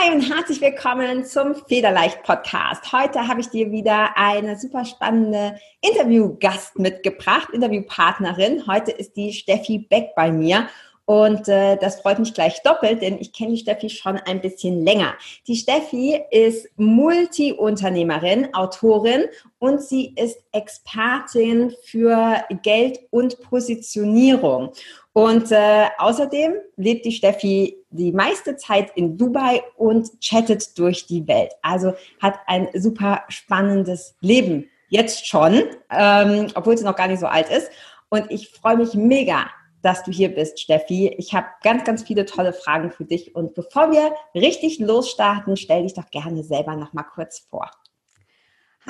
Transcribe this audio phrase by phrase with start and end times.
[0.00, 2.92] Hi und herzlich willkommen zum Federleicht Podcast.
[2.92, 8.64] Heute habe ich dir wieder eine super spannende Interviewgast mitgebracht, Interviewpartnerin.
[8.68, 10.68] Heute ist die Steffi Beck bei mir
[11.04, 14.84] und äh, das freut mich gleich doppelt, denn ich kenne die Steffi schon ein bisschen
[14.84, 15.14] länger.
[15.46, 19.24] Die Steffi ist Multi-Unternehmerin, Autorin
[19.58, 24.70] und sie ist Expertin für Geld und Positionierung.
[25.18, 31.26] Und äh, außerdem lebt die Steffi die meiste Zeit in Dubai und chattet durch die
[31.26, 31.50] Welt.
[31.60, 37.26] Also hat ein super spannendes Leben jetzt schon, ähm, obwohl sie noch gar nicht so
[37.26, 37.68] alt ist.
[38.10, 39.50] Und ich freue mich mega,
[39.82, 41.08] dass du hier bist, Steffi.
[41.18, 43.34] Ich habe ganz, ganz viele tolle Fragen für dich.
[43.34, 47.68] Und bevor wir richtig losstarten, stell dich doch gerne selber noch mal kurz vor.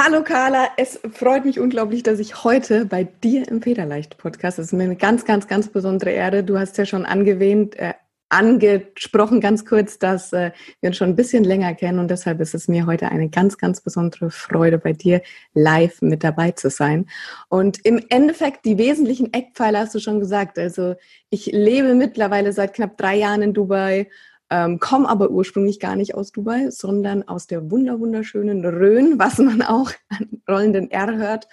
[0.00, 4.72] Hallo Carla, es freut mich unglaublich, dass ich heute bei dir im Federleicht-Podcast, das ist
[4.72, 6.44] mir eine ganz, ganz, ganz besondere Ehre.
[6.44, 7.94] Du hast ja schon angewähnt, äh,
[8.28, 12.54] angesprochen ganz kurz, dass äh, wir uns schon ein bisschen länger kennen und deshalb ist
[12.54, 15.20] es mir heute eine ganz, ganz besondere Freude, bei dir
[15.52, 17.08] live mit dabei zu sein.
[17.48, 20.60] Und im Endeffekt, die wesentlichen Eckpfeiler hast du schon gesagt.
[20.60, 20.94] Also
[21.28, 24.08] ich lebe mittlerweile seit knapp drei Jahren in Dubai,
[24.50, 29.38] ähm, komme aber ursprünglich gar nicht aus Dubai, sondern aus der wunder wunderschönen Rhön, was
[29.38, 31.48] man auch an rollenden R hört.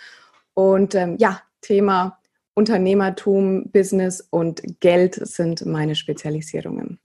[0.53, 2.19] Und ähm, ja, Thema
[2.53, 6.99] Unternehmertum, Business und Geld sind meine Spezialisierungen.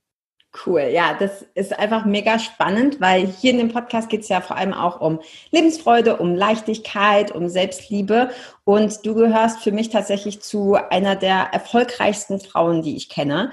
[0.65, 4.41] Cool, ja, das ist einfach mega spannend, weil hier in dem Podcast geht es ja
[4.41, 8.31] vor allem auch um Lebensfreude, um Leichtigkeit, um Selbstliebe.
[8.65, 13.51] Und du gehörst für mich tatsächlich zu einer der erfolgreichsten Frauen, die ich kenne.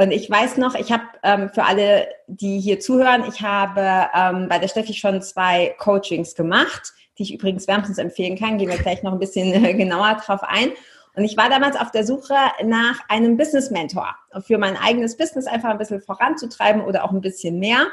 [0.00, 4.48] Und ich weiß noch, ich habe ähm, für alle, die hier zuhören, ich habe ähm,
[4.48, 8.56] bei der Steffi schon zwei Coachings gemacht, die ich übrigens wärmstens empfehlen kann.
[8.56, 10.70] Gehen wir gleich noch ein bisschen äh, genauer drauf ein.
[11.16, 12.34] Und ich war damals auf der Suche
[12.64, 17.20] nach einem Business Mentor für mein eigenes Business einfach ein bisschen voranzutreiben oder auch ein
[17.20, 17.88] bisschen mehr.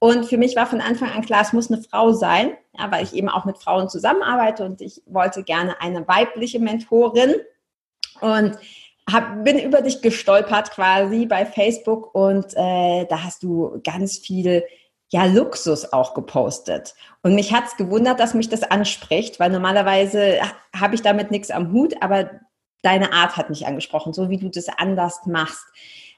[0.00, 3.04] Und für mich war von Anfang an klar, es muss eine Frau sein, ja, weil
[3.04, 7.36] ich eben auch mit Frauen zusammenarbeite und ich wollte gerne eine weibliche Mentorin.
[8.20, 8.58] Und
[9.10, 14.64] hab, bin über dich gestolpert quasi bei Facebook und äh, da hast du ganz viel
[15.10, 16.94] ja, Luxus auch gepostet.
[17.22, 20.38] Und mich hat's gewundert, dass mich das anspricht, weil normalerweise
[20.74, 22.30] habe ich damit nichts am Hut, aber
[22.82, 25.64] deine Art hat mich angesprochen, so wie du das anders machst.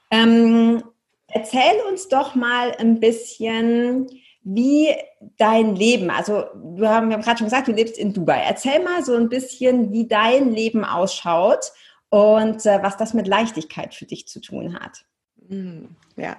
[0.09, 0.83] Ähm,
[1.27, 4.07] erzähl uns doch mal ein bisschen,
[4.43, 4.95] wie
[5.37, 8.41] dein Leben, also wir haben, wir haben gerade schon gesagt, du lebst in Dubai.
[8.47, 11.71] Erzähl mal so ein bisschen, wie dein Leben ausschaut
[12.09, 15.05] und äh, was das mit Leichtigkeit für dich zu tun hat.
[15.47, 16.37] Hm, ja,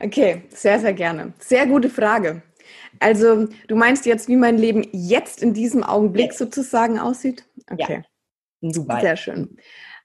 [0.00, 1.32] okay, sehr, sehr gerne.
[1.38, 2.42] Sehr gute Frage.
[2.98, 7.44] Also du meinst jetzt, wie mein Leben jetzt in diesem Augenblick sozusagen aussieht?
[7.70, 8.04] Okay.
[8.60, 8.72] Ja.
[8.72, 9.00] Super.
[9.00, 9.56] Sehr schön.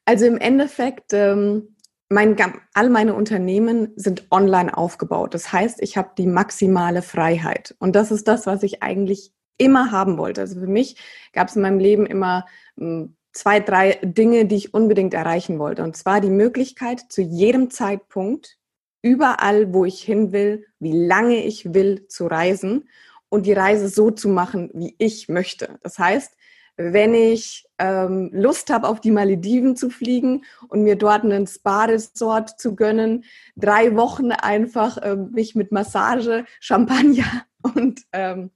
[0.05, 1.75] Also im Endeffekt, ähm,
[2.09, 2.35] mein,
[2.73, 5.33] all meine Unternehmen sind online aufgebaut.
[5.33, 7.75] Das heißt, ich habe die maximale Freiheit.
[7.79, 10.41] Und das ist das, was ich eigentlich immer haben wollte.
[10.41, 10.97] Also für mich
[11.33, 12.45] gab es in meinem Leben immer
[12.77, 15.83] hm, zwei, drei Dinge, die ich unbedingt erreichen wollte.
[15.83, 18.57] Und zwar die Möglichkeit, zu jedem Zeitpunkt,
[19.01, 22.89] überall, wo ich hin will, wie lange ich will, zu reisen
[23.29, 25.77] und die Reise so zu machen, wie ich möchte.
[25.83, 26.35] Das heißt,
[26.77, 32.59] wenn ich ähm, Lust habe, auf die Malediven zu fliegen und mir dort einen Spa-Resort
[32.59, 33.25] zu gönnen,
[33.55, 38.51] drei Wochen einfach äh, mich mit Massage, Champagner und ähm,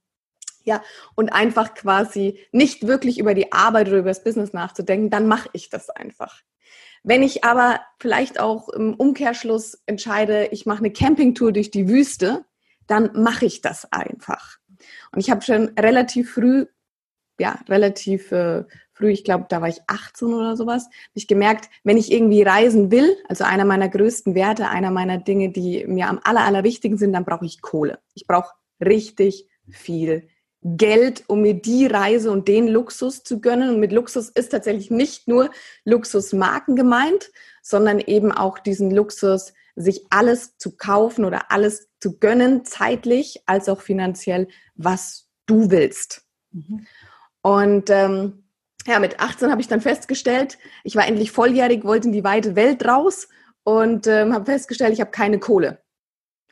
[0.70, 0.84] ja,
[1.16, 5.50] und einfach quasi nicht wirklich über die Arbeit oder über das Business nachzudenken, dann mache
[5.54, 6.44] ich das einfach.
[7.04, 12.46] Wenn ich aber vielleicht auch im Umkehrschluss entscheide, ich mache eine Campingtour durch die Wüste,
[12.86, 14.58] dann mache ich das einfach.
[15.12, 16.68] Und ich habe schon relativ früh,
[17.40, 21.70] ja, relativ äh, früh, ich glaube, da war ich 18 oder sowas, habe ich gemerkt,
[21.84, 26.10] wenn ich irgendwie reisen will, also einer meiner größten Werte, einer meiner Dinge, die mir
[26.10, 28.00] am aller, allerwichtigsten sind, dann brauche ich Kohle.
[28.14, 30.28] Ich brauche richtig viel
[30.62, 33.70] Geld, um mir die Reise und den Luxus zu gönnen.
[33.70, 35.52] Und mit Luxus ist tatsächlich nicht nur
[35.86, 42.66] Luxusmarken gemeint, sondern eben auch diesen Luxus, sich alles zu kaufen oder alles zu gönnen,
[42.66, 46.24] zeitlich als auch finanziell, was du willst.
[46.52, 46.86] Mhm.
[47.42, 48.44] Und ähm,
[48.86, 52.56] ja, mit 18 habe ich dann festgestellt, ich war endlich volljährig, wollte in die weite
[52.56, 53.30] Welt raus
[53.64, 55.82] und ähm, habe festgestellt, ich habe keine Kohle.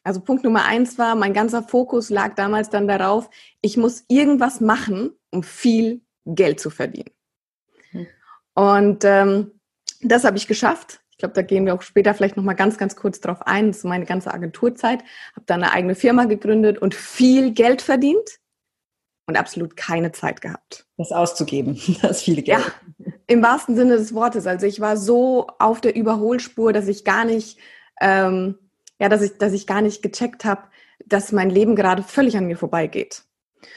[0.08, 4.62] Also Punkt Nummer eins war, mein ganzer Fokus lag damals dann darauf, ich muss irgendwas
[4.62, 7.12] machen, um viel Geld zu verdienen.
[7.92, 8.08] Hm.
[8.54, 9.60] Und ähm,
[10.02, 11.02] das habe ich geschafft.
[11.12, 13.68] Ich glaube, da gehen wir auch später vielleicht nochmal ganz, ganz kurz drauf ein.
[13.68, 15.04] Das ist meine ganze Agenturzeit.
[15.36, 18.40] Habe da eine eigene Firma gegründet und viel Geld verdient
[19.26, 20.88] und absolut keine Zeit gehabt.
[20.96, 22.60] Das auszugeben, das viele Geld.
[22.98, 24.48] Ja, im wahrsten Sinne des Wortes.
[24.48, 27.60] Also ich war so auf der Überholspur, dass ich gar nicht,
[28.00, 28.58] ähm,
[29.00, 30.64] ja, dass ich, dass ich gar nicht gecheckt habe,
[31.06, 33.24] dass mein Leben gerade völlig an mir vorbeigeht.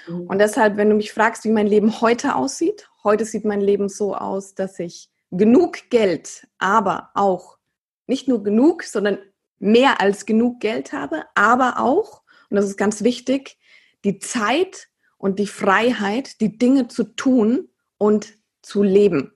[0.08, 0.26] Mhm.
[0.26, 3.88] Und deshalb, wenn du mich fragst, wie mein Leben heute aussieht, heute sieht mein Leben
[3.88, 7.58] so aus, dass ich genug Geld, aber auch
[8.06, 9.18] nicht nur genug, sondern
[9.58, 13.58] mehr als genug Geld habe, aber auch, und das ist ganz wichtig,
[14.04, 14.88] die Zeit
[15.18, 17.68] und die Freiheit, die Dinge zu tun
[17.98, 19.32] und zu leben.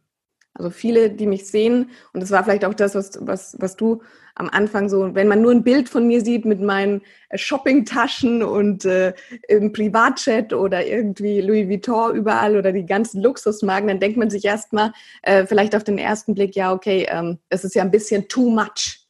[0.55, 4.03] Also viele, die mich sehen, und das war vielleicht auch das, was, was, was du
[4.37, 8.43] am Anfang so, wenn man nur ein Bild von mir sieht mit meinen äh, Shoppingtaschen
[8.43, 9.15] und äh,
[9.49, 14.45] im Privatchat oder irgendwie Louis Vuitton überall oder die ganzen Luxusmarken, dann denkt man sich
[14.45, 14.93] erstmal
[15.23, 18.51] äh, vielleicht auf den ersten Blick, ja, okay, ähm, es ist ja ein bisschen too
[18.51, 19.01] much.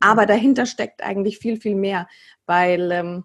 [0.00, 2.08] Aber dahinter steckt eigentlich viel, viel mehr,
[2.46, 3.24] weil ähm,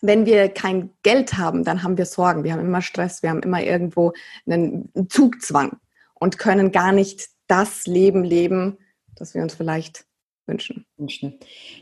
[0.00, 3.42] wenn wir kein Geld haben, dann haben wir Sorgen, wir haben immer Stress, wir haben
[3.42, 4.12] immer irgendwo
[4.46, 5.78] einen Zugzwang
[6.20, 8.78] und können gar nicht das Leben leben,
[9.16, 10.04] das wir uns vielleicht
[10.46, 10.86] wünschen.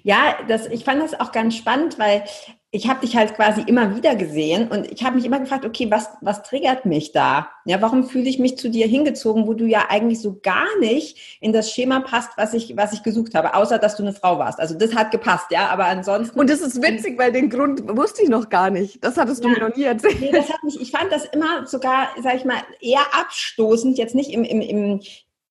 [0.03, 2.25] Ja, das, ich fand das auch ganz spannend, weil
[2.71, 5.91] ich habe dich halt quasi immer wieder gesehen und ich habe mich immer gefragt, okay,
[5.91, 7.49] was, was triggert mich da?
[7.65, 11.39] Ja, warum fühle ich mich zu dir hingezogen, wo du ja eigentlich so gar nicht
[11.41, 14.39] in das Schema passt, was ich, was ich gesucht habe, außer dass du eine Frau
[14.39, 14.61] warst.
[14.61, 16.39] Also das hat gepasst, ja, aber ansonsten.
[16.39, 19.03] Und das ist witzig, weil den Grund wusste ich noch gar nicht.
[19.03, 19.55] Das hattest du ja.
[19.55, 20.21] mir noch nie erzählt.
[20.21, 24.15] Nee, das hat mich, ich fand das immer sogar, sag ich mal, eher abstoßend, jetzt
[24.15, 25.01] nicht im, im, im,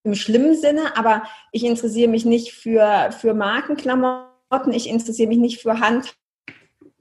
[0.04, 5.60] im schlimmen Sinne, aber ich interessiere mich nicht für, für Markenklamotten, ich interessiere mich nicht
[5.64, 6.16] für Hand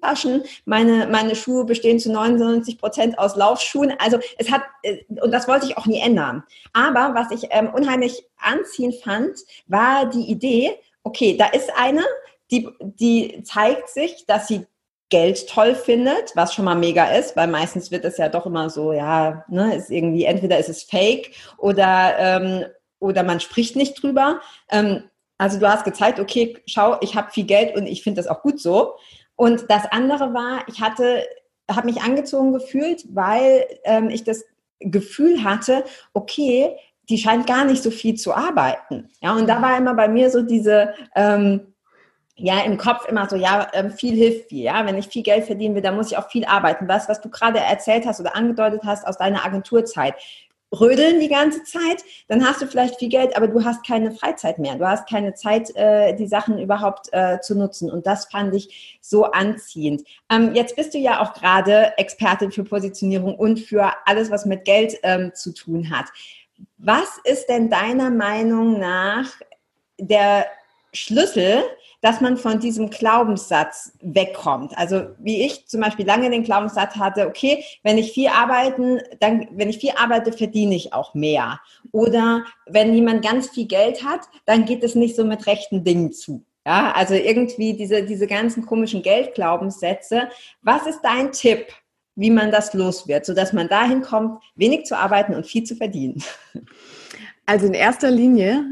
[0.07, 0.45] Taschen.
[0.65, 3.93] Meine, meine Schuhe bestehen zu 99 Prozent aus Laufschuhen.
[3.99, 6.45] Also es hat, äh, und das wollte ich auch nie ändern.
[6.73, 10.73] Aber was ich ähm, unheimlich anziehend fand, war die Idee,
[11.03, 12.03] okay, da ist eine,
[12.51, 14.67] die, die zeigt sich, dass sie
[15.09, 18.71] Geld toll findet, was schon mal mega ist, weil meistens wird es ja doch immer
[18.71, 22.65] so, ja, ne, ist irgendwie, entweder ist es fake oder, ähm,
[22.99, 24.41] oder man spricht nicht drüber.
[24.69, 25.05] Ähm,
[25.39, 28.43] also du hast gezeigt, okay, schau, ich habe viel Geld und ich finde das auch
[28.43, 28.95] gut so.
[29.37, 31.27] Und das andere war, ich hatte,
[31.71, 34.45] habe mich angezogen gefühlt, weil ähm, ich das
[34.81, 36.77] Gefühl hatte, okay,
[37.09, 39.09] die scheint gar nicht so viel zu arbeiten.
[39.21, 41.75] Ja, und da war immer bei mir so diese, ähm,
[42.39, 44.85] ja, im Kopf immer so, ja, ähm, viel hilft viel, ja.
[44.85, 46.89] Wenn ich viel Geld verdienen will, dann muss ich auch viel arbeiten.
[46.89, 50.15] Was, was du gerade erzählt hast oder angedeutet hast aus deiner Agenturzeit
[50.73, 54.59] rödeln die ganze Zeit, dann hast du vielleicht viel Geld, aber du hast keine Freizeit
[54.59, 54.77] mehr.
[54.77, 57.91] Du hast keine Zeit, äh, die Sachen überhaupt äh, zu nutzen.
[57.91, 60.03] Und das fand ich so anziehend.
[60.31, 64.65] Ähm, jetzt bist du ja auch gerade Expertin für Positionierung und für alles, was mit
[64.65, 66.07] Geld ähm, zu tun hat.
[66.79, 69.31] Was ist denn deiner Meinung nach
[69.99, 70.47] der
[70.93, 71.63] Schlüssel,
[72.07, 74.79] dass man von diesem Glaubenssatz wegkommt.
[74.79, 79.49] Also wie ich zum Beispiel lange den Glaubenssatz hatte, okay, wenn ich viel arbeiten, dann,
[79.51, 81.59] wenn ich viel arbeite, verdiene ich auch mehr.
[81.91, 86.13] Oder wenn jemand ganz viel Geld hat, dann geht es nicht so mit rechten Dingen
[86.13, 86.45] zu.
[86.65, 90.29] Ja, also irgendwie diese, diese ganzen komischen Geldglaubenssätze.
[90.63, 91.67] Was ist dein Tipp,
[92.15, 95.75] wie man das los wird, sodass man dahin kommt, wenig zu arbeiten und viel zu
[95.75, 96.23] verdienen?
[97.47, 98.65] Also in erster Linie,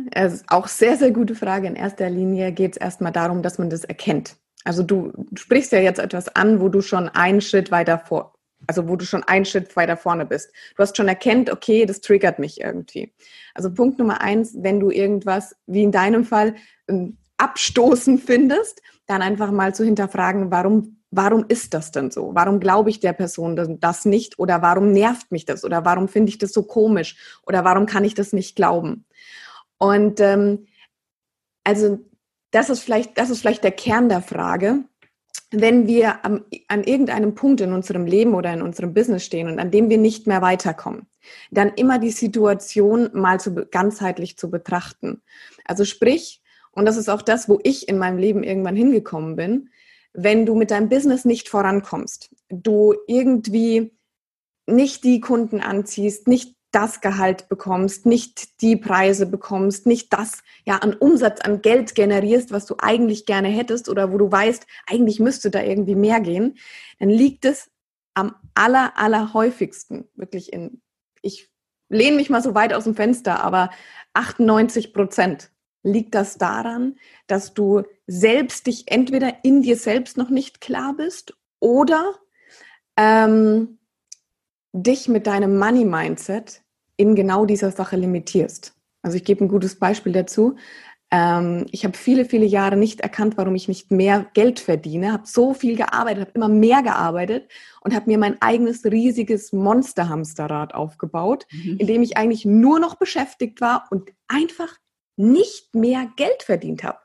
[0.49, 3.85] auch sehr, sehr gute Frage, in erster Linie geht es erstmal darum, dass man das
[3.85, 4.37] erkennt.
[4.65, 8.35] Also du, du sprichst ja jetzt etwas an, wo du schon einen Schritt weiter vor,
[8.67, 10.51] also wo du schon einen Schritt weiter vorne bist.
[10.77, 13.13] Du hast schon erkennt, okay, das triggert mich irgendwie.
[13.55, 16.55] Also Punkt Nummer eins, wenn du irgendwas, wie in deinem Fall,
[16.89, 22.31] ähm, abstoßen findest, dann einfach mal zu hinterfragen, warum warum ist das denn so?
[22.35, 24.39] Warum glaube ich der Person das nicht?
[24.39, 25.65] Oder warum nervt mich das?
[25.65, 27.17] Oder warum finde ich das so komisch?
[27.47, 29.05] Oder warum kann ich das nicht glauben?
[29.79, 30.67] Und ähm,
[31.65, 31.99] also
[32.51, 34.85] das ist vielleicht, das ist vielleicht der Kern der Frage.
[35.51, 39.59] Wenn wir am, an irgendeinem Punkt in unserem Leben oder in unserem Business stehen und
[39.59, 41.07] an dem wir nicht mehr weiterkommen,
[41.51, 45.23] dann immer die Situation mal zu, ganzheitlich zu betrachten.
[45.65, 46.43] Also sprich,
[46.73, 49.71] und das ist auch das, wo ich in meinem Leben irgendwann hingekommen bin,
[50.15, 53.93] wenn du mit deinem Business nicht vorankommst, du irgendwie
[54.67, 60.79] nicht die Kunden anziehst, nicht das Gehalt bekommst, nicht die Preise bekommst, nicht das ja
[60.79, 65.21] an Umsatz, an Geld generierst, was du eigentlich gerne hättest oder wo du weißt, eigentlich
[65.21, 66.57] müsste da irgendwie mehr gehen,
[66.99, 67.71] dann liegt es
[68.15, 70.81] am aller, aller häufigsten wirklich in,
[71.23, 71.49] ich
[71.89, 73.71] lehne mich mal so weit aus dem Fenster, aber
[74.15, 75.51] 98 Prozent
[75.85, 76.97] liegt das daran,
[77.29, 82.15] dass du selbst dich entweder in dir selbst noch nicht klar bist oder
[82.97, 83.79] ähm,
[84.73, 86.63] dich mit deinem Money-Mindset
[86.97, 88.75] in genau dieser Sache limitierst.
[89.03, 90.57] Also ich gebe ein gutes Beispiel dazu.
[91.11, 95.27] Ähm, ich habe viele, viele Jahre nicht erkannt, warum ich nicht mehr Geld verdiene, habe
[95.27, 97.49] so viel gearbeitet, habe immer mehr gearbeitet
[97.83, 101.77] und habe mir mein eigenes riesiges Monsterhamsterrad aufgebaut, mhm.
[101.79, 104.79] in dem ich eigentlich nur noch beschäftigt war und einfach
[105.17, 106.99] nicht mehr Geld verdient habe.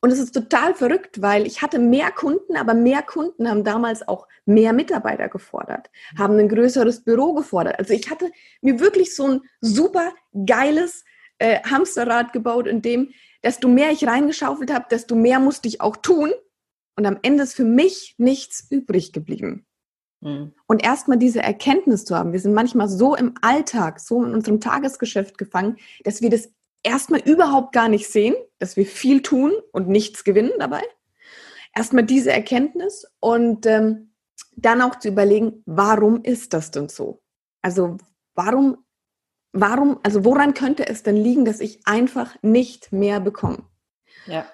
[0.00, 4.06] Und es ist total verrückt, weil ich hatte mehr Kunden, aber mehr Kunden haben damals
[4.06, 7.78] auch mehr Mitarbeiter gefordert, haben ein größeres Büro gefordert.
[7.78, 10.12] Also ich hatte mir wirklich so ein super
[10.46, 11.04] geiles
[11.38, 13.10] äh, Hamsterrad gebaut, in dem,
[13.44, 16.32] desto mehr ich reingeschaufelt habe, desto mehr musste ich auch tun.
[16.96, 19.66] Und am Ende ist für mich nichts übrig geblieben.
[20.20, 20.52] Mhm.
[20.66, 24.60] Und erstmal diese Erkenntnis zu haben, wir sind manchmal so im Alltag, so in unserem
[24.60, 26.50] Tagesgeschäft gefangen, dass wir das
[26.82, 30.82] erstmal überhaupt gar nicht sehen, dass wir viel tun und nichts gewinnen dabei.
[31.74, 34.12] Erstmal diese Erkenntnis und ähm,
[34.56, 37.22] dann auch zu überlegen, warum ist das denn so?
[37.62, 37.96] Also
[38.34, 38.84] warum,
[39.52, 43.64] warum, also woran könnte es denn liegen, dass ich einfach nicht mehr bekomme?
[44.26, 44.46] Ja.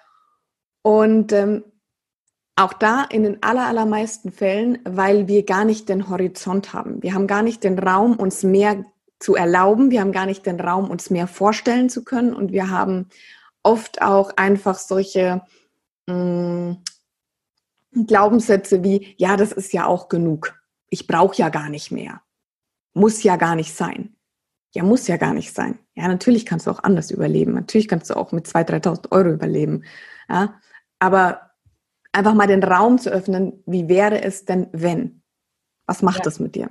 [0.82, 1.64] Und ähm,
[2.56, 7.02] auch da in den aller, allermeisten Fällen, weil wir gar nicht den Horizont haben.
[7.02, 8.84] Wir haben gar nicht den Raum, uns mehr
[9.18, 9.90] zu erlauben.
[9.90, 12.34] Wir haben gar nicht den Raum, uns mehr vorstellen zu können.
[12.34, 13.08] Und wir haben
[13.62, 15.42] oft auch einfach solche
[16.06, 16.84] mh, mm,
[18.06, 20.54] Glaubenssätze wie, ja, das ist ja auch genug.
[20.90, 22.22] Ich brauche ja gar nicht mehr.
[22.94, 24.14] Muss ja gar nicht sein.
[24.74, 25.78] Ja, muss ja gar nicht sein.
[25.94, 27.54] Ja, natürlich kannst du auch anders überleben.
[27.54, 29.84] Natürlich kannst du auch mit 2.000, 3.000 Euro überleben.
[30.28, 30.60] Ja,
[30.98, 31.52] aber
[32.12, 35.22] einfach mal den Raum zu öffnen, wie wäre es denn, wenn?
[35.86, 36.24] Was macht ja.
[36.24, 36.70] das mit dir?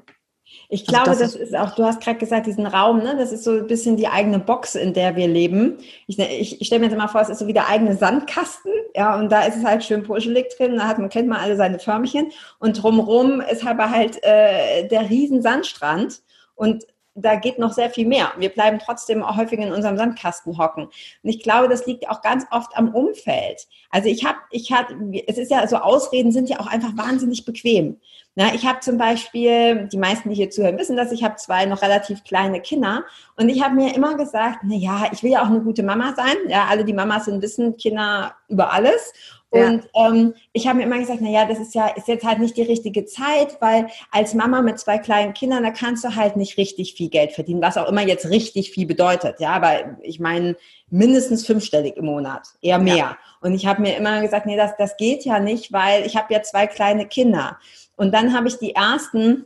[0.70, 3.16] Ich also glaube, das, das, ist auch, du hast gerade gesagt, diesen Raum, ne?
[3.18, 5.78] das ist so ein bisschen die eigene Box, in der wir leben.
[6.08, 8.72] Ich, ich, ich stelle mir jetzt mal vor, es ist so wie der eigene Sandkasten,
[8.96, 11.56] ja, und da ist es halt schön puschelig drin, da hat man, kennt man alle
[11.56, 16.22] seine Förmchen und drumrum ist aber halt äh, der riesen Sandstrand
[16.56, 16.86] und
[17.18, 18.32] da geht noch sehr viel mehr.
[18.38, 20.86] Wir bleiben trotzdem häufig in unserem Sandkasten hocken.
[20.86, 23.68] Und ich glaube, das liegt auch ganz oft am Umfeld.
[23.90, 24.96] Also ich habe, ich hatte,
[25.26, 27.98] es ist ja so, Ausreden sind ja auch einfach wahnsinnig bequem.
[28.36, 31.66] Na, ich habe zum Beispiel, die meisten, die hier zuhören, wissen das, ich habe zwei
[31.66, 33.04] noch relativ kleine Kinder
[33.36, 36.14] und ich habe mir immer gesagt, na ja, ich will ja auch eine gute Mama
[36.16, 36.36] sein.
[36.48, 39.12] Ja, alle, die Mamas sind, wissen Kinder über alles.
[39.50, 40.10] Und ja.
[40.10, 42.58] ähm, ich habe mir immer gesagt, na ja, das ist ja ist jetzt halt nicht
[42.58, 46.58] die richtige Zeit, weil als Mama mit zwei kleinen Kindern, da kannst du halt nicht
[46.58, 49.40] richtig viel Geld verdienen, was auch immer jetzt richtig viel bedeutet.
[49.40, 50.58] Ja, aber ich meine
[50.90, 52.96] mindestens fünfstellig im Monat, eher mehr.
[52.96, 53.18] Ja.
[53.40, 56.34] Und ich habe mir immer gesagt, nee, das das geht ja nicht, weil ich habe
[56.34, 57.58] ja zwei kleine Kinder.
[57.96, 59.46] Und dann habe ich die ersten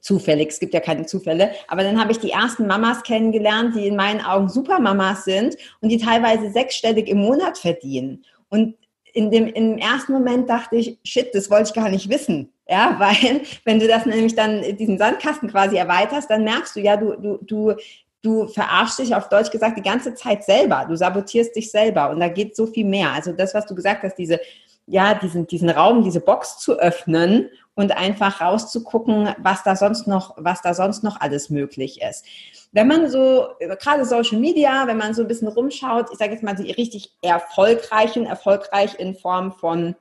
[0.00, 3.86] zufällig, es gibt ja keine Zufälle, aber dann habe ich die ersten Mamas kennengelernt, die
[3.86, 8.24] in meinen Augen Supermamas sind und die teilweise sechsstellig im Monat verdienen.
[8.48, 8.76] Und
[9.14, 12.52] in dem, im ersten Moment dachte ich, shit, das wollte ich gar nicht wissen.
[12.68, 16.96] Ja, weil wenn du das nämlich dann diesen Sandkasten quasi erweiterst, dann merkst du ja,
[16.96, 17.74] du, du, du,
[18.22, 20.84] du verarschst dich auf Deutsch gesagt die ganze Zeit selber.
[20.88, 23.12] Du sabotierst dich selber und da geht so viel mehr.
[23.12, 24.40] Also das, was du gesagt hast, diese,
[24.86, 27.48] ja, diesen, diesen Raum, diese Box zu öffnen
[27.80, 32.24] und einfach rauszugucken, was da sonst noch, was da sonst noch alles möglich ist
[32.72, 36.42] wenn man so, gerade Social Media, wenn man so ein bisschen rumschaut, ich sage jetzt
[36.42, 39.96] mal die richtig erfolgreichen, erfolgreich in Form von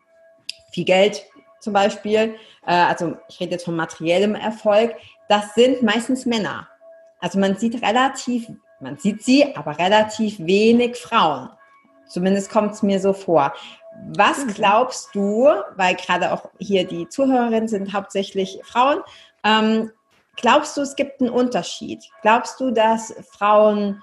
[0.72, 1.26] viel Geld
[1.60, 4.96] zum Beispiel, äh, also ich rede jetzt von materiellem Erfolg,
[5.28, 6.68] das sind meistens Männer.
[7.20, 11.50] Also man sieht relativ, man sieht sie, aber relativ wenig Frauen.
[12.08, 13.54] Zumindest kommt es mir so vor.
[14.16, 14.54] Was mhm.
[14.54, 19.00] glaubst du, weil gerade auch hier die Zuhörerinnen sind hauptsächlich Frauen,
[19.44, 19.92] ähm,
[20.42, 22.02] Glaubst du, es gibt einen Unterschied?
[22.22, 24.02] Glaubst du, dass Frauen,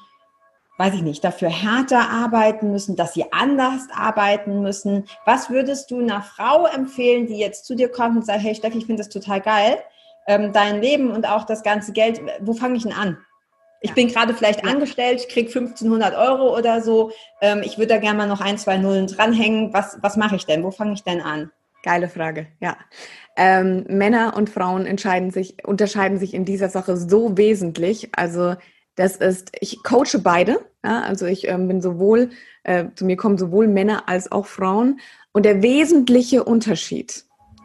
[0.76, 5.07] weiß ich nicht, dafür härter arbeiten müssen, dass sie anders arbeiten müssen?
[5.25, 8.79] Was würdest du einer Frau empfehlen, die jetzt zu dir kommt und sagt, hey Steffi,
[8.79, 9.79] ich finde das total geil,
[10.26, 13.17] ähm, dein Leben und auch das ganze Geld, wo fange ich denn an?
[13.80, 13.95] Ich ja.
[13.95, 14.71] bin gerade vielleicht ja.
[14.71, 17.12] angestellt, krieg 1500 Euro oder so.
[17.40, 19.73] Ähm, ich würde da gerne mal noch ein, zwei Nullen dranhängen.
[19.73, 20.62] Was, was mache ich denn?
[20.62, 21.50] Wo fange ich denn an?
[21.83, 22.76] Geile Frage, ja.
[23.37, 28.09] Ähm, Männer und Frauen entscheiden sich, unterscheiden sich in dieser Sache so wesentlich.
[28.16, 28.56] Also
[28.97, 30.59] das ist, ich coache beide.
[30.85, 32.30] Ja, also ich ähm, bin sowohl,
[32.64, 35.00] äh, zu mir kommen sowohl Männer als auch Frauen.
[35.33, 37.25] Und der wesentliche Unterschied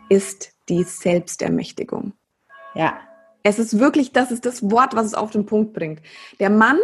[0.09, 2.13] ist die Selbstermächtigung.
[2.75, 2.99] Ja.
[3.43, 6.01] Es ist wirklich, das ist das Wort, was es auf den Punkt bringt.
[6.39, 6.77] Der Mann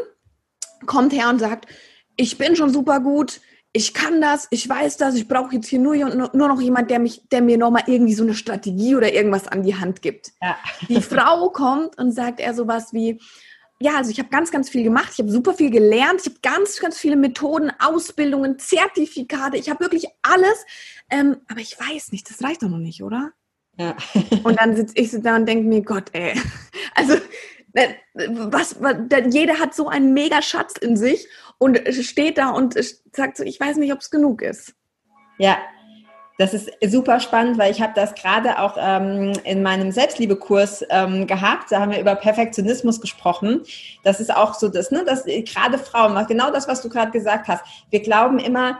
[0.86, 1.68] kommt her und sagt,
[2.16, 3.42] ich bin schon super gut,
[3.74, 7.00] ich kann das, ich weiß das, ich brauche jetzt hier nur, nur noch jemand, der
[7.00, 10.32] mich, der mir nochmal irgendwie so eine Strategie oder irgendwas an die Hand gibt.
[10.42, 10.58] Ja.
[10.90, 13.20] Die Frau kommt und sagt eher sowas wie,
[13.80, 16.40] ja, also ich habe ganz, ganz viel gemacht, ich habe super viel gelernt, ich habe
[16.42, 20.66] ganz, ganz viele Methoden, Ausbildungen, Zertifikate, ich habe wirklich alles,
[21.12, 23.32] ähm, aber ich weiß nicht, das reicht doch noch nicht, oder?
[23.78, 23.96] Ja.
[24.44, 26.34] und dann sitze ich so da und denke mir, Gott, ey,
[26.96, 27.14] also
[27.74, 28.96] äh, was, was,
[29.30, 31.28] jeder hat so einen Megaschatz in sich
[31.60, 32.76] und steht da und
[33.14, 34.74] sagt so, ich weiß nicht, ob es genug ist.
[35.38, 35.58] Ja,
[36.40, 41.26] das ist super spannend, weil ich habe das gerade auch ähm, in meinem Selbstliebekurs ähm,
[41.26, 41.72] gehabt.
[41.72, 43.64] Da haben wir über Perfektionismus gesprochen.
[44.04, 47.48] Das ist auch so das, ne, dass gerade Frauen, genau das, was du gerade gesagt
[47.48, 47.64] hast.
[47.90, 48.78] Wir glauben immer,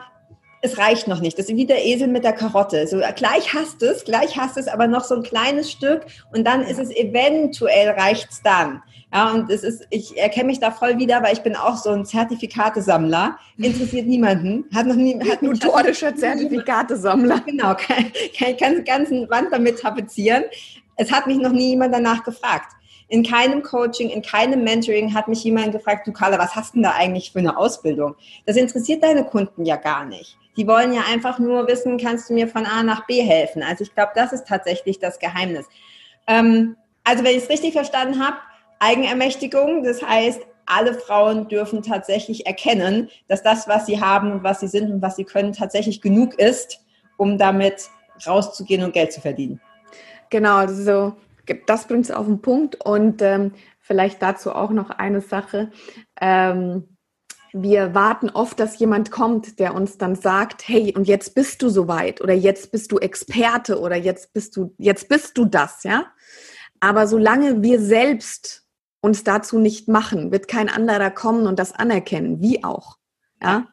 [0.62, 1.38] es reicht noch nicht.
[1.38, 2.88] Das ist wie der Esel mit der Karotte.
[2.88, 6.64] So gleich hast es, gleich hast es, aber noch so ein kleines Stück und dann
[6.64, 8.82] ist es eventuell reicht's dann.
[9.14, 11.92] Ja, und es ist, ich erkenne mich da voll wieder, weil ich bin auch so
[11.92, 13.38] ein Zertifikatesammler.
[13.58, 14.66] Interessiert niemanden.
[14.76, 17.42] Hat noch nie, hat Notorischer Zertifikatesammler.
[17.46, 20.44] Genau, kann, kann ganz, ganzen Wand damit tapezieren.
[20.98, 22.74] Es hat mich noch nie jemand danach gefragt.
[23.08, 26.84] In keinem Coaching, in keinem Mentoring hat mich jemand gefragt, du Carla, was hast denn
[26.84, 28.16] da eigentlich für eine Ausbildung?
[28.46, 30.38] Das interessiert deine Kunden ja gar nicht.
[30.58, 33.64] Die wollen ja einfach nur wissen, kannst du mir von A nach B helfen?
[33.64, 35.68] Also ich glaube, das ist tatsächlich das Geheimnis.
[36.26, 38.38] Ähm, also wenn ich es richtig verstanden habe,
[38.80, 44.60] Eigenermächtigung, das heißt, alle Frauen dürfen tatsächlich erkennen, dass das, was sie haben und was
[44.60, 46.86] sie sind und was sie können, tatsächlich genug ist,
[47.16, 47.90] um damit
[48.26, 49.62] rauszugehen und Geld zu verdienen.
[50.30, 51.16] Genau, also
[51.66, 55.72] das bringt es auf den Punkt und ähm, vielleicht dazu auch noch eine Sache.
[56.20, 56.97] Ähm,
[57.62, 61.70] wir warten oft, dass jemand kommt, der uns dann sagt, hey, und jetzt bist du
[61.70, 66.06] soweit oder jetzt bist du Experte oder jetzt bist du, jetzt bist du das, ja.
[66.80, 68.66] Aber solange wir selbst
[69.02, 72.98] uns dazu nicht machen, wird kein anderer kommen und das anerkennen, wie auch,
[73.42, 73.68] ja.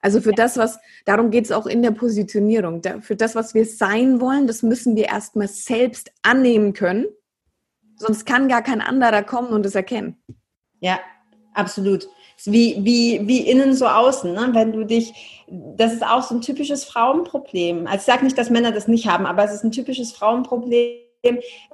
[0.00, 2.82] Also für das, was, darum geht es auch in der Positionierung.
[3.00, 7.06] Für das, was wir sein wollen, das müssen wir erstmal selbst annehmen können.
[7.96, 10.22] Sonst kann gar kein anderer kommen und es erkennen.
[10.78, 11.00] Ja,
[11.52, 12.08] absolut
[12.44, 14.32] wie, wie, wie innen so außen.
[14.32, 14.50] Ne?
[14.52, 17.86] Wenn du dich, das ist auch so ein typisches Frauenproblem.
[17.86, 20.98] Also ich sage nicht, dass Männer das nicht haben, aber es ist ein typisches Frauenproblem.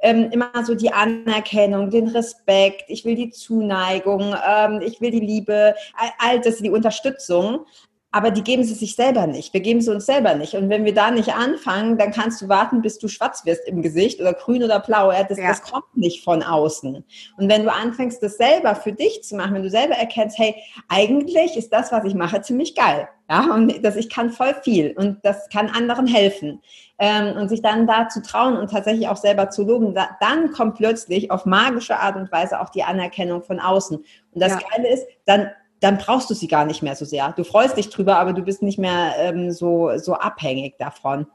[0.01, 5.21] Ähm, immer so die Anerkennung, den Respekt, ich will die Zuneigung, ähm, ich will die
[5.21, 7.67] Liebe, all, all das, die Unterstützung
[8.15, 9.53] aber die geben sie sich selber nicht.
[9.53, 10.55] Wir geben sie uns selber nicht.
[10.55, 13.83] Und wenn wir da nicht anfangen, dann kannst du warten, bis du schwarz wirst im
[13.83, 15.11] Gesicht oder grün oder blau.
[15.29, 15.49] Das, ja.
[15.49, 17.05] das kommt nicht von außen.
[17.39, 20.55] Und wenn du anfängst, das selber für dich zu machen, wenn du selber erkennst, hey,
[20.89, 23.09] eigentlich ist das, was ich mache, ziemlich geil.
[23.29, 26.63] Ja, und das, ich kann voll viel und das kann anderen helfen.
[27.01, 30.53] Ähm, und sich dann da zu trauen und tatsächlich auch selber zu loben, da, dann
[30.53, 33.97] kommt plötzlich auf magische Art und Weise auch die Anerkennung von außen.
[33.97, 34.07] Und
[34.41, 34.61] das ja.
[34.71, 35.51] Geile ist, dann
[35.85, 37.33] dann brauchst du sie gar nicht mehr so sehr.
[37.33, 41.27] Du freust dich drüber, aber du bist nicht mehr ähm, so, so abhängig davon.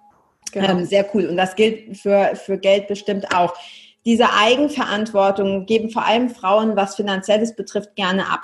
[0.51, 0.69] Genau.
[0.69, 1.27] Ähm, sehr cool.
[1.27, 3.53] Und das gilt für, für Geld bestimmt auch.
[4.05, 8.41] Diese Eigenverantwortung geben vor allem Frauen, was Finanzielles betrifft, gerne ab.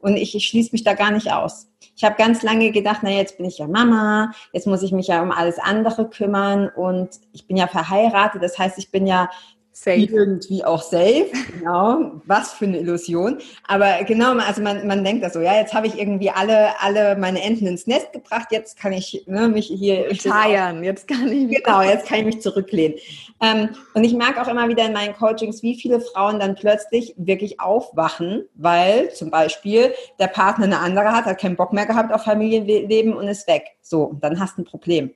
[0.00, 1.68] Und ich, ich schließe mich da gar nicht aus.
[1.96, 5.06] Ich habe ganz lange gedacht, na jetzt bin ich ja Mama, jetzt muss ich mich
[5.06, 8.42] ja um alles andere kümmern und ich bin ja verheiratet.
[8.42, 9.30] Das heißt, ich bin ja
[9.76, 9.98] Safe.
[9.98, 12.12] Irgendwie auch safe, genau.
[12.26, 13.38] Was für eine Illusion.
[13.66, 17.16] Aber genau, also man, man denkt das so, ja, jetzt habe ich irgendwie alle, alle
[17.16, 21.48] meine Enten ins Nest gebracht, jetzt kann ich ne, mich hier feiern, jetzt kann ich
[21.56, 22.96] genau, jetzt kann ich mich zurücklehnen.
[23.42, 27.12] Ähm, und ich merke auch immer wieder in meinen Coachings, wie viele Frauen dann plötzlich
[27.16, 32.12] wirklich aufwachen, weil zum Beispiel der Partner eine andere hat, hat keinen Bock mehr gehabt
[32.14, 33.64] auf Familienleben und ist weg.
[33.82, 35.10] So, dann hast du ein Problem.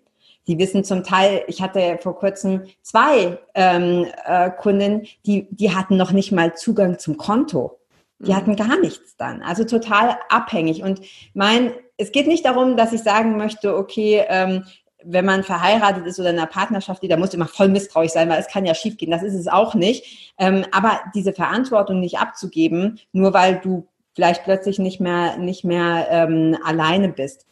[0.48, 5.96] Die wissen zum Teil, ich hatte vor kurzem zwei ähm, äh, Kunden, die, die hatten
[5.96, 7.78] noch nicht mal Zugang zum Konto.
[8.18, 8.36] Die mhm.
[8.36, 9.42] hatten gar nichts dann.
[9.42, 10.82] Also total abhängig.
[10.82, 11.02] Und
[11.34, 14.64] mein, es geht nicht darum, dass ich sagen möchte, okay, ähm,
[15.04, 18.40] wenn man verheiratet ist oder in einer Partnerschaft, da muss immer voll misstrauisch sein, weil
[18.40, 19.12] es kann ja schiefgehen.
[19.12, 20.32] Das ist es auch nicht.
[20.38, 26.08] Ähm, aber diese Verantwortung nicht abzugeben, nur weil du vielleicht plötzlich nicht mehr, nicht mehr
[26.10, 27.46] ähm, alleine bist.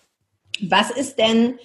[0.60, 1.58] Was ist denn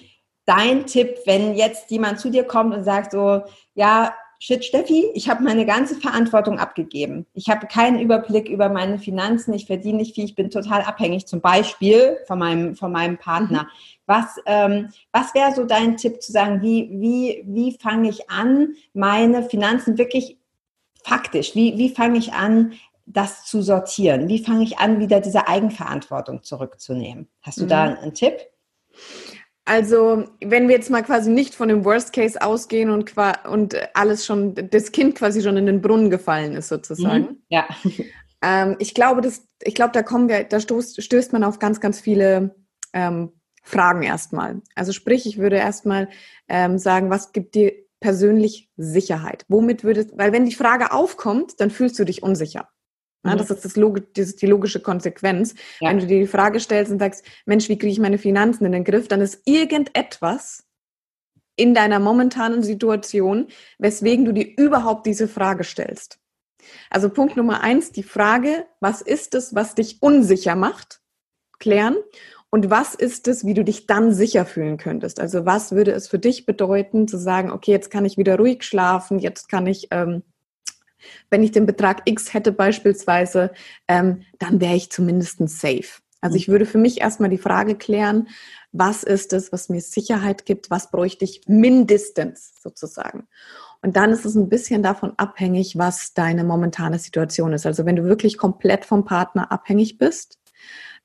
[0.44, 3.42] dein Tipp, wenn jetzt jemand zu dir kommt und sagt so,
[3.74, 7.26] ja, shit, Steffi, ich habe meine ganze Verantwortung abgegeben.
[7.32, 11.26] Ich habe keinen Überblick über meine Finanzen, ich verdiene nicht viel, ich bin total abhängig,
[11.26, 13.62] zum Beispiel von meinem, von meinem Partner.
[13.62, 13.68] Mhm.
[14.06, 18.74] Was, ähm, was wäre so dein Tipp zu sagen, wie, wie, wie fange ich an,
[18.94, 20.38] meine Finanzen wirklich
[21.04, 22.72] faktisch, wie, wie fange ich an,
[23.06, 24.28] das zu sortieren?
[24.28, 27.28] Wie fange ich an, wieder diese Eigenverantwortung zurückzunehmen?
[27.42, 27.68] Hast du mhm.
[27.68, 28.34] da einen Tipp?
[29.64, 33.14] Also, wenn wir jetzt mal quasi nicht von dem Worst Case ausgehen und,
[33.48, 37.22] und alles schon, das Kind quasi schon in den Brunnen gefallen ist, sozusagen.
[37.22, 37.42] Mhm.
[37.48, 37.68] Ja.
[38.44, 41.80] Ähm, ich glaube, das, ich glaube, da kommen wir, da stoßt, stößt man auf ganz,
[41.80, 42.56] ganz viele
[42.92, 44.60] ähm, Fragen erstmal.
[44.74, 46.08] Also sprich, ich würde erstmal
[46.48, 49.44] ähm, sagen, was gibt dir persönlich Sicherheit?
[49.48, 52.68] Womit würdest, weil wenn die Frage aufkommt, dann fühlst du dich unsicher.
[53.24, 53.38] Ja, mhm.
[53.38, 55.54] das, ist das, das ist die logische Konsequenz.
[55.80, 55.90] Ja.
[55.90, 58.72] Wenn du dir die Frage stellst und sagst, Mensch, wie kriege ich meine Finanzen in
[58.72, 60.64] den Griff, dann ist irgendetwas
[61.56, 66.18] in deiner momentanen Situation, weswegen du dir überhaupt diese Frage stellst.
[66.90, 71.00] Also Punkt Nummer eins, die Frage, was ist es, was dich unsicher macht,
[71.58, 71.96] klären.
[72.50, 75.20] Und was ist es, wie du dich dann sicher fühlen könntest?
[75.20, 78.62] Also was würde es für dich bedeuten, zu sagen, okay, jetzt kann ich wieder ruhig
[78.62, 80.22] schlafen, jetzt kann ich, ähm,
[81.30, 83.52] wenn ich den Betrag X hätte beispielsweise,
[83.88, 86.02] ähm, dann wäre ich zumindest safe.
[86.20, 88.28] Also ich würde für mich erstmal die Frage klären,
[88.70, 93.26] was ist es, was mir Sicherheit gibt, was bräuchte ich mindestens sozusagen.
[93.82, 97.66] Und dann ist es ein bisschen davon abhängig, was deine momentane Situation ist.
[97.66, 100.38] Also wenn du wirklich komplett vom Partner abhängig bist,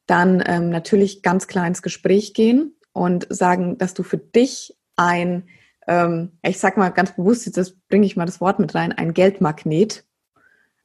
[0.05, 5.49] dann ähm, natürlich ganz klar ins Gespräch gehen und sagen, dass du für dich ein,
[5.87, 9.13] ähm, ich sag mal ganz bewusst, das bringe ich mal das Wort mit rein, ein
[9.13, 10.05] Geldmagnet,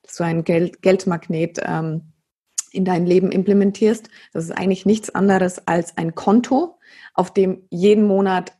[0.03, 2.12] dass du ein Geld, Geldmagnet ähm,
[2.71, 4.09] in dein Leben implementierst.
[4.33, 6.79] Das ist eigentlich nichts anderes als ein Konto,
[7.15, 8.53] auf dem jeden Monat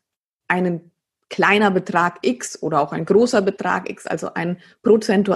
[0.49, 0.91] einen
[1.31, 5.35] kleiner Betrag X oder auch ein großer Betrag X, also ein Prozentu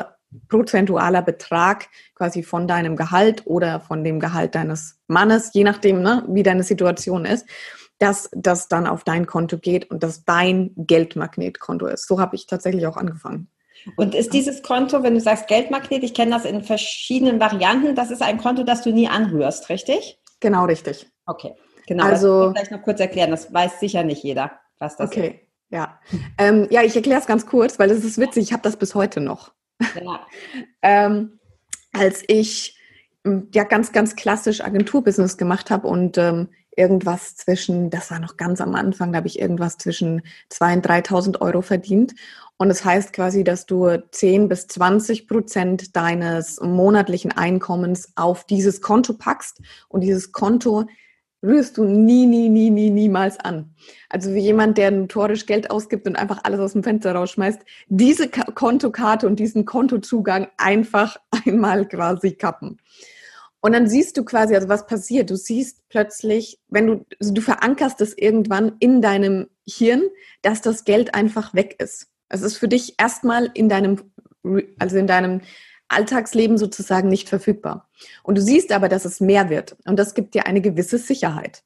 [0.49, 6.25] prozentualer Betrag quasi von deinem Gehalt oder von dem Gehalt deines Mannes, je nachdem, ne,
[6.29, 7.47] wie deine Situation ist,
[7.99, 12.07] dass das dann auf dein Konto geht und das dein Geldmagnetkonto ist.
[12.07, 13.51] So habe ich tatsächlich auch angefangen.
[13.97, 18.11] Und ist dieses Konto, wenn du sagst Geldmagnet, ich kenne das in verschiedenen Varianten, das
[18.11, 20.21] ist ein Konto, das du nie anrührst, richtig?
[20.41, 21.07] Genau, richtig.
[21.27, 21.55] Okay,
[21.87, 22.05] genau.
[22.05, 25.21] Also, das vielleicht noch kurz erklären, das weiß sicher nicht jeder, was das okay.
[25.21, 25.27] ist.
[25.27, 26.01] Okay, ja.
[26.39, 28.95] Ähm, ja, ich erkläre es ganz kurz, weil es ist witzig, ich habe das bis
[28.95, 29.53] heute noch.
[30.01, 30.27] Ja.
[30.83, 31.39] ähm,
[31.93, 32.79] als ich
[33.53, 38.61] ja ganz, ganz klassisch Agenturbusiness gemacht habe und ähm, irgendwas zwischen, das war noch ganz
[38.61, 42.15] am Anfang, da habe ich irgendwas zwischen 2.000 und 3.000 Euro verdient.
[42.59, 48.81] Und das heißt quasi, dass du 10 bis 20 Prozent deines monatlichen Einkommens auf dieses
[48.81, 50.87] Konto packst und dieses Konto
[51.43, 53.75] rührst du nie, nie, nie, nie, niemals an.
[54.09, 58.29] Also wie jemand, der notorisch Geld ausgibt und einfach alles aus dem Fenster rausschmeißt, diese
[58.29, 62.79] Kontokarte und diesen Kontozugang einfach einmal quasi kappen.
[63.67, 65.29] Und dann siehst du quasi, also was passiert.
[65.29, 70.05] Du siehst plötzlich, wenn du, also du verankerst es irgendwann in deinem Hirn,
[70.43, 72.07] dass das Geld einfach weg ist.
[72.29, 74.13] Es ist für dich erstmal in deinem,
[74.79, 75.41] also in deinem
[75.89, 77.89] Alltagsleben sozusagen nicht verfügbar.
[78.23, 79.77] Und du siehst aber, dass es mehr wird.
[79.85, 81.65] Und das gibt dir eine gewisse Sicherheit.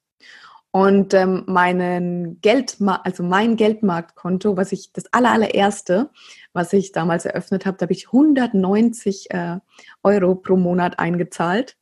[0.71, 6.09] Und ähm, meinen Geld, also mein Geldmarktkonto, was ich das allererste,
[6.55, 9.59] was ich damals eröffnet habe, da habe ich 190 äh,
[10.03, 11.77] Euro pro Monat eingezahlt.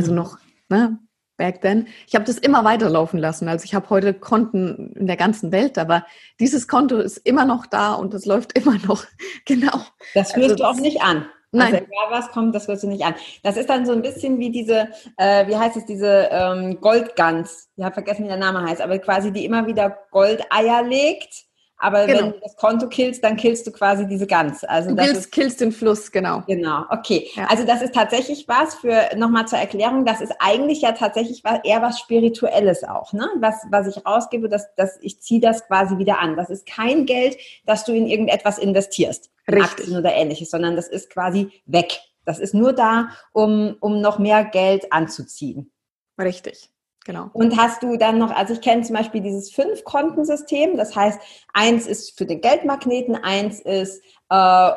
[0.00, 0.18] Also mhm.
[0.18, 0.38] noch
[0.70, 0.98] ne,
[1.36, 1.86] back then.
[2.06, 3.48] Ich habe das immer weiterlaufen lassen.
[3.48, 6.06] Also ich habe heute Konten in der ganzen Welt, aber
[6.38, 9.04] dieses Konto ist immer noch da und das läuft immer noch.
[9.44, 9.80] genau.
[10.14, 11.26] Das führst also, du auch nicht an.
[11.52, 11.74] Nein.
[11.74, 13.14] Also egal was kommt, das wirst du nicht an.
[13.42, 17.68] Das ist dann so ein bisschen wie diese, äh, wie heißt es, diese ähm, Goldgans.
[17.76, 21.49] Ich habe vergessen, wie der Name heißt, aber quasi die immer wieder Goldeier legt
[21.80, 22.18] aber genau.
[22.18, 24.64] wenn du das Konto killst, dann killst du quasi diese Gans.
[24.64, 26.42] Also du das killst, ist, killst den Fluss, genau.
[26.46, 27.28] Genau, okay.
[27.34, 27.46] Ja.
[27.46, 31.80] Also das ist tatsächlich was für, nochmal zur Erklärung, das ist eigentlich ja tatsächlich eher
[31.80, 33.14] was Spirituelles auch.
[33.14, 33.26] Ne?
[33.36, 36.36] Was, was ich rausgebe, dass, dass ich ziehe das quasi wieder an.
[36.36, 39.30] Das ist kein Geld, das du in irgendetwas investierst.
[39.48, 39.64] Richtig.
[39.64, 41.98] Aktien oder ähnliches, sondern das ist quasi weg.
[42.26, 45.72] Das ist nur da, um, um noch mehr Geld anzuziehen.
[46.20, 46.68] Richtig.
[47.06, 47.30] Genau.
[47.32, 51.18] Und hast du dann noch, also ich kenne zum Beispiel dieses Fünf-Kontensystem, das heißt,
[51.54, 54.70] eins ist für den Geldmagneten, eins ist äh,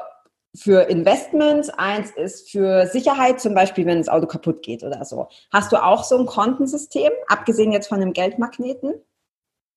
[0.55, 5.27] für Investments, eins ist für Sicherheit, zum Beispiel, wenn das Auto kaputt geht oder so.
[5.51, 8.93] Hast du auch so ein Kontensystem, abgesehen jetzt von dem Geldmagneten?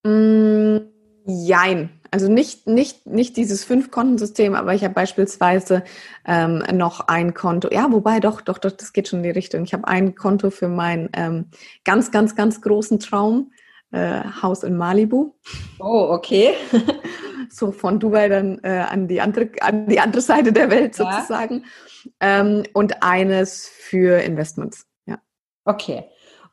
[0.04, 0.88] Mm,
[1.26, 1.95] jein.
[2.10, 5.82] Also nicht, nicht, nicht dieses Fünf-Konten-System, aber ich habe beispielsweise
[6.24, 7.68] ähm, noch ein Konto.
[7.70, 9.64] Ja, wobei doch, doch, doch, das geht schon in die Richtung.
[9.64, 11.46] Ich habe ein Konto für meinen ähm,
[11.84, 13.52] ganz, ganz, ganz großen Traum,
[13.92, 15.34] äh, Haus in Malibu.
[15.78, 16.54] Oh, okay.
[17.50, 21.64] so von Dubai dann äh, an, die andere, an die andere Seite der Welt sozusagen.
[22.04, 22.40] Ja.
[22.40, 24.86] Ähm, und eines für Investments.
[25.06, 25.18] Ja.
[25.64, 26.04] Okay.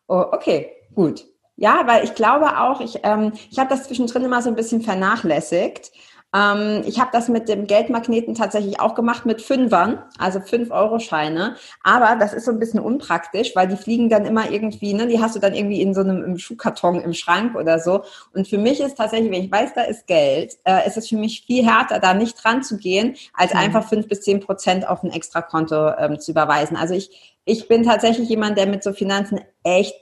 [0.08, 1.26] Oh, okay, gut.
[1.56, 4.82] Ja, weil ich glaube auch, ich, ähm, ich habe das zwischendrin immer so ein bisschen
[4.82, 5.92] vernachlässigt.
[6.36, 10.98] Ähm, ich habe das mit dem Geldmagneten tatsächlich auch gemacht mit Fünfern, also fünf euro
[10.98, 15.06] scheine Aber das ist so ein bisschen unpraktisch, weil die fliegen dann immer irgendwie, ne,
[15.06, 18.04] die hast du dann irgendwie in so einem im Schuhkarton im Schrank oder so.
[18.34, 21.18] Und für mich ist tatsächlich, wenn ich weiß, da ist Geld, äh, ist es für
[21.18, 23.60] mich viel härter, da nicht dran zu gehen, als mhm.
[23.60, 26.78] einfach fünf bis zehn Prozent auf ein Extrakonto ähm, zu überweisen.
[26.78, 29.96] Also ich, ich bin tatsächlich jemand, der mit so Finanzen echt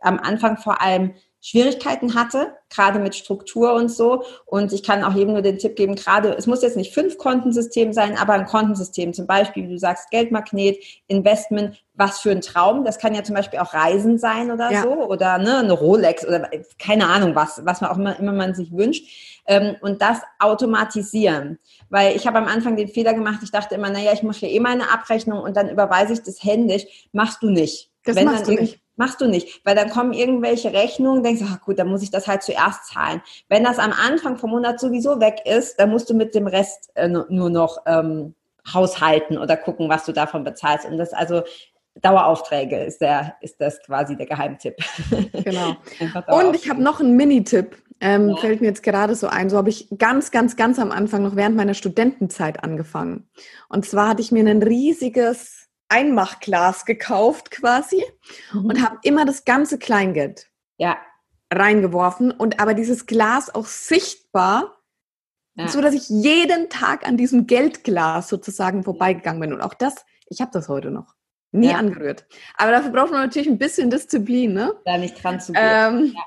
[0.00, 4.24] am Anfang vor allem Schwierigkeiten hatte, gerade mit Struktur und so.
[4.44, 7.16] Und ich kann auch jedem nur den Tipp geben, gerade, es muss jetzt nicht fünf
[7.16, 12.40] Kontensystem sein, aber ein Kontensystem, zum Beispiel, wie du sagst, Geldmagnet, Investment, was für ein
[12.40, 12.84] Traum.
[12.84, 14.82] Das kann ja zum Beispiel auch Reisen sein oder ja.
[14.82, 18.54] so oder ne, eine Rolex oder keine Ahnung was, was man auch immer, immer man
[18.54, 19.06] sich wünscht.
[19.46, 21.58] Ähm, und das automatisieren.
[21.88, 24.48] Weil ich habe am Anfang den Fehler gemacht, ich dachte immer, naja, ich mache ja
[24.48, 27.08] eh meine Abrechnung und dann überweise ich das händisch.
[27.12, 27.90] Machst du nicht.
[28.04, 28.80] Das Wenn machst du nicht.
[28.98, 32.10] Machst du nicht, weil dann kommen irgendwelche Rechnungen, denkst du, ach gut, dann muss ich
[32.10, 33.22] das halt zuerst zahlen.
[33.48, 36.90] Wenn das am Anfang vom Monat sowieso weg ist, dann musst du mit dem Rest
[36.96, 38.34] äh, nur noch ähm,
[38.74, 40.84] haushalten oder gucken, was du davon bezahlst.
[40.84, 41.42] Und das also
[42.02, 44.76] Daueraufträge ist der, ist das quasi der Geheimtipp.
[45.44, 45.76] Genau.
[46.26, 47.76] Und ich habe noch einen Mini-Tipp.
[48.00, 48.36] Ähm, ja.
[48.36, 49.48] Fällt mir jetzt gerade so ein.
[49.48, 53.28] So habe ich ganz, ganz, ganz am Anfang noch während meiner Studentenzeit angefangen.
[53.68, 58.04] Und zwar hatte ich mir ein riesiges Einmachglas gekauft quasi
[58.52, 58.66] mhm.
[58.66, 60.98] und habe immer das ganze Kleingeld ja.
[61.52, 64.78] reingeworfen und aber dieses Glas auch sichtbar,
[65.54, 65.68] ja.
[65.68, 70.40] so dass ich jeden Tag an diesem Geldglas sozusagen vorbeigegangen bin und auch das, ich
[70.40, 71.14] habe das heute noch.
[71.50, 71.76] Nie ja.
[71.76, 72.26] angerührt.
[72.58, 74.74] Aber dafür braucht man natürlich ein bisschen Disziplin, ne?
[74.84, 75.62] Da nicht dran zu gehen.
[75.64, 76.22] Ähm, ja.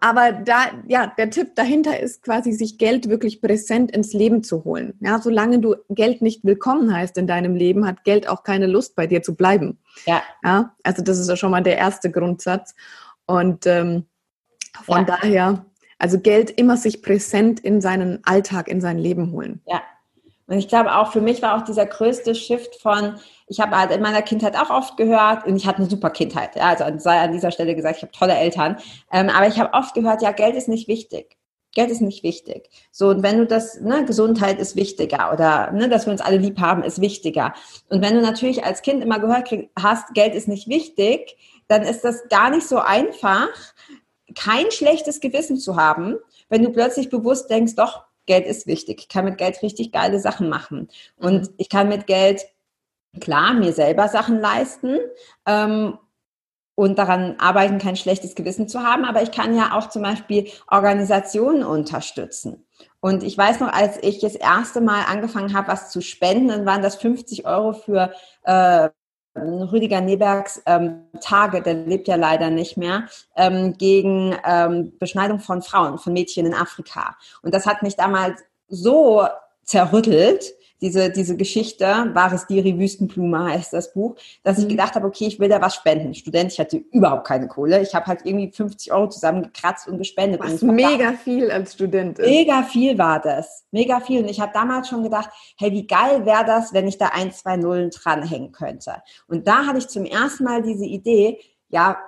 [0.00, 4.64] Aber da, ja, der Tipp dahinter ist quasi, sich Geld wirklich präsent ins Leben zu
[4.64, 4.94] holen.
[5.00, 8.94] Ja, solange du Geld nicht willkommen heißt in deinem Leben, hat Geld auch keine Lust
[8.94, 9.78] bei dir zu bleiben.
[10.06, 10.22] Ja.
[10.44, 12.74] Ja, also das ist ja schon mal der erste Grundsatz.
[13.26, 14.06] Und ähm,
[14.84, 15.04] von ja.
[15.04, 15.66] daher,
[15.98, 19.60] also Geld immer sich präsent in seinen Alltag, in sein Leben holen.
[19.66, 19.82] Ja.
[20.48, 23.90] Und ich glaube auch, für mich war auch dieser größte Shift von, ich habe halt
[23.92, 27.20] in meiner Kindheit auch oft gehört, und ich hatte eine super Kindheit, ja, also sei
[27.20, 28.78] an dieser Stelle gesagt, ich habe tolle Eltern,
[29.12, 31.36] ähm, aber ich habe oft gehört, ja, Geld ist nicht wichtig.
[31.74, 32.70] Geld ist nicht wichtig.
[32.90, 36.38] So, und wenn du das, ne, Gesundheit ist wichtiger oder ne, dass wir uns alle
[36.38, 37.52] lieb haben, ist wichtiger.
[37.90, 41.36] Und wenn du natürlich als Kind immer gehört krieg, hast, Geld ist nicht wichtig,
[41.68, 43.48] dann ist das gar nicht so einfach,
[44.34, 46.16] kein schlechtes Gewissen zu haben,
[46.48, 49.00] wenn du plötzlich bewusst denkst, doch, Geld ist wichtig.
[49.00, 50.88] Ich kann mit Geld richtig geile Sachen machen.
[51.16, 51.54] Und mhm.
[51.56, 52.46] ich kann mit Geld
[53.20, 54.98] klar mir selber Sachen leisten
[55.46, 55.98] ähm,
[56.76, 60.48] und daran arbeiten, kein schlechtes Gewissen zu haben, aber ich kann ja auch zum Beispiel
[60.68, 62.64] Organisationen unterstützen.
[63.00, 66.66] Und ich weiß noch, als ich das erste Mal angefangen habe, was zu spenden, dann
[66.66, 68.12] waren das 50 Euro für
[68.44, 68.90] äh,
[69.40, 73.04] Rüdiger Nebergs ähm, Tage, der lebt ja leider nicht mehr,
[73.36, 77.16] ähm, gegen ähm, Beschneidung von Frauen, von Mädchen in Afrika.
[77.42, 79.26] Und das hat mich damals so
[79.64, 84.70] zerrüttelt, diese, diese Geschichte, Wahres Diri Wüstenblume heißt das Buch, dass ich mhm.
[84.70, 86.14] gedacht habe, okay, ich will da was spenden.
[86.14, 87.82] Student, ich hatte überhaupt keine Kohle.
[87.82, 90.40] Ich habe halt irgendwie 50 Euro zusammengekratzt und gespendet.
[90.40, 92.28] Was und mega viel als Student ist.
[92.28, 93.64] Mega viel war das.
[93.72, 94.22] Mega viel.
[94.22, 97.32] Und ich habe damals schon gedacht, hey, wie geil wäre das, wenn ich da ein,
[97.32, 99.02] zwei Nullen dranhängen könnte.
[99.26, 101.38] Und da hatte ich zum ersten Mal diese Idee,
[101.68, 101.98] ja,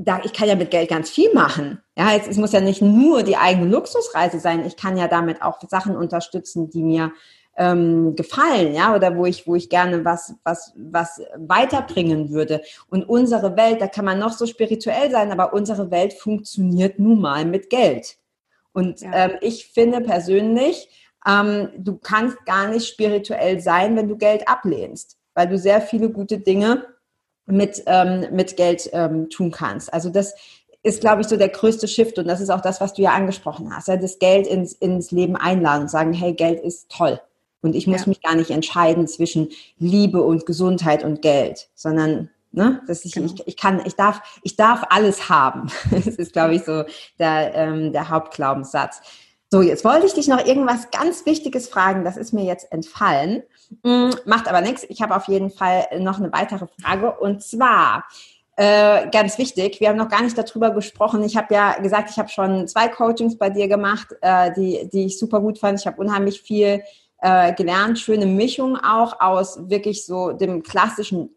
[0.00, 1.82] da, ich kann ja mit Geld ganz viel machen.
[1.96, 4.64] Ja, jetzt, es muss ja nicht nur die eigene Luxusreise sein.
[4.64, 7.10] Ich kann ja damit auch Sachen unterstützen, die mir
[7.58, 12.62] ähm, gefallen, ja, oder wo ich, wo ich gerne was, was, was weiterbringen würde.
[12.88, 17.20] Und unsere Welt, da kann man noch so spirituell sein, aber unsere Welt funktioniert nun
[17.20, 18.16] mal mit Geld.
[18.72, 19.10] Und ja.
[19.12, 20.88] ähm, ich finde persönlich,
[21.26, 26.10] ähm, du kannst gar nicht spirituell sein, wenn du Geld ablehnst, weil du sehr viele
[26.10, 26.86] gute Dinge
[27.46, 29.92] mit, ähm, mit Geld ähm, tun kannst.
[29.92, 30.34] Also das
[30.84, 33.10] ist, glaube ich, so der größte Shift und das ist auch das, was du ja
[33.14, 33.88] angesprochen hast.
[33.88, 37.20] Ja, das Geld ins, ins Leben einladen und sagen, hey, Geld ist toll.
[37.60, 38.08] Und ich muss ja.
[38.08, 43.32] mich gar nicht entscheiden zwischen Liebe und Gesundheit und Geld, sondern ne, dass ich, genau.
[43.34, 45.70] ich, ich kann, ich darf, ich darf alles haben.
[45.90, 46.84] Das ist, glaube ich, so
[47.18, 49.00] der, ähm, der Hauptglaubenssatz.
[49.50, 52.04] So, jetzt wollte ich dich noch irgendwas ganz Wichtiges fragen.
[52.04, 53.42] Das ist mir jetzt entfallen.
[53.82, 54.84] Hm, macht aber nichts.
[54.88, 57.12] Ich habe auf jeden Fall noch eine weitere Frage.
[57.18, 58.04] Und zwar,
[58.56, 61.22] äh, ganz wichtig, wir haben noch gar nicht darüber gesprochen.
[61.22, 65.06] Ich habe ja gesagt, ich habe schon zwei Coachings bei dir gemacht, äh, die, die
[65.06, 65.80] ich super gut fand.
[65.80, 66.82] Ich habe unheimlich viel
[67.20, 71.30] äh, gelernt, schöne Mischung auch aus wirklich so dem klassischen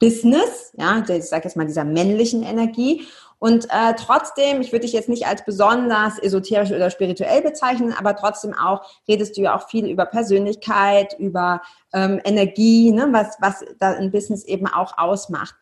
[0.00, 3.06] Business, ja, ich sage jetzt mal dieser männlichen Energie.
[3.40, 8.16] Und äh, trotzdem, ich würde dich jetzt nicht als besonders esoterisch oder spirituell bezeichnen, aber
[8.16, 13.64] trotzdem auch redest du ja auch viel über Persönlichkeit, über ähm, Energie, ne, was, was
[13.78, 15.54] da ein Business eben auch ausmacht.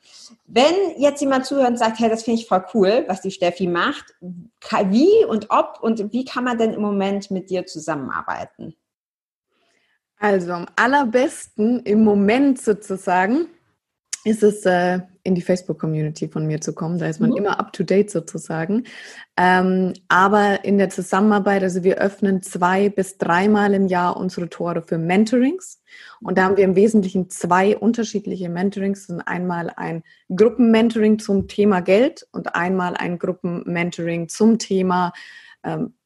[0.46, 3.66] Wenn jetzt jemand zuhört und sagt, hey, das finde ich voll cool, was die Steffi
[3.66, 4.14] macht,
[4.88, 8.74] wie und ob und wie kann man denn im Moment mit dir zusammenarbeiten?
[10.18, 13.48] Also am allerbesten im Moment sozusagen
[14.24, 16.98] ist es äh, in die Facebook-Community von mir zu kommen.
[16.98, 17.36] Da ist man mhm.
[17.36, 18.84] immer up-to-date sozusagen.
[19.36, 24.82] Ähm, aber in der Zusammenarbeit, also wir öffnen zwei bis dreimal im Jahr unsere Tore
[24.82, 25.80] für Mentorings.
[26.20, 29.00] Und da haben wir im Wesentlichen zwei unterschiedliche Mentorings.
[29.00, 30.02] Das sind einmal ein
[30.34, 35.12] Gruppenmentoring zum Thema Geld und einmal ein Gruppenmentoring zum Thema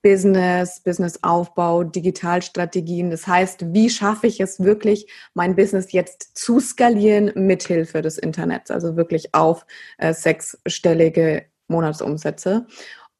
[0.02, 3.10] Business, Businessaufbau, Digitalstrategien.
[3.10, 8.70] Das heißt, wie schaffe ich es wirklich, mein Business jetzt zu skalieren mithilfe des Internets,
[8.70, 9.66] also wirklich auf
[9.98, 12.66] äh, sechsstellige Monatsumsätze.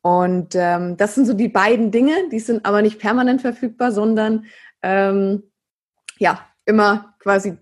[0.03, 4.47] Und ähm, das sind so die beiden Dinge, die sind aber nicht permanent verfügbar, sondern
[4.83, 5.43] ähm,
[6.19, 7.59] ja, immer quasi,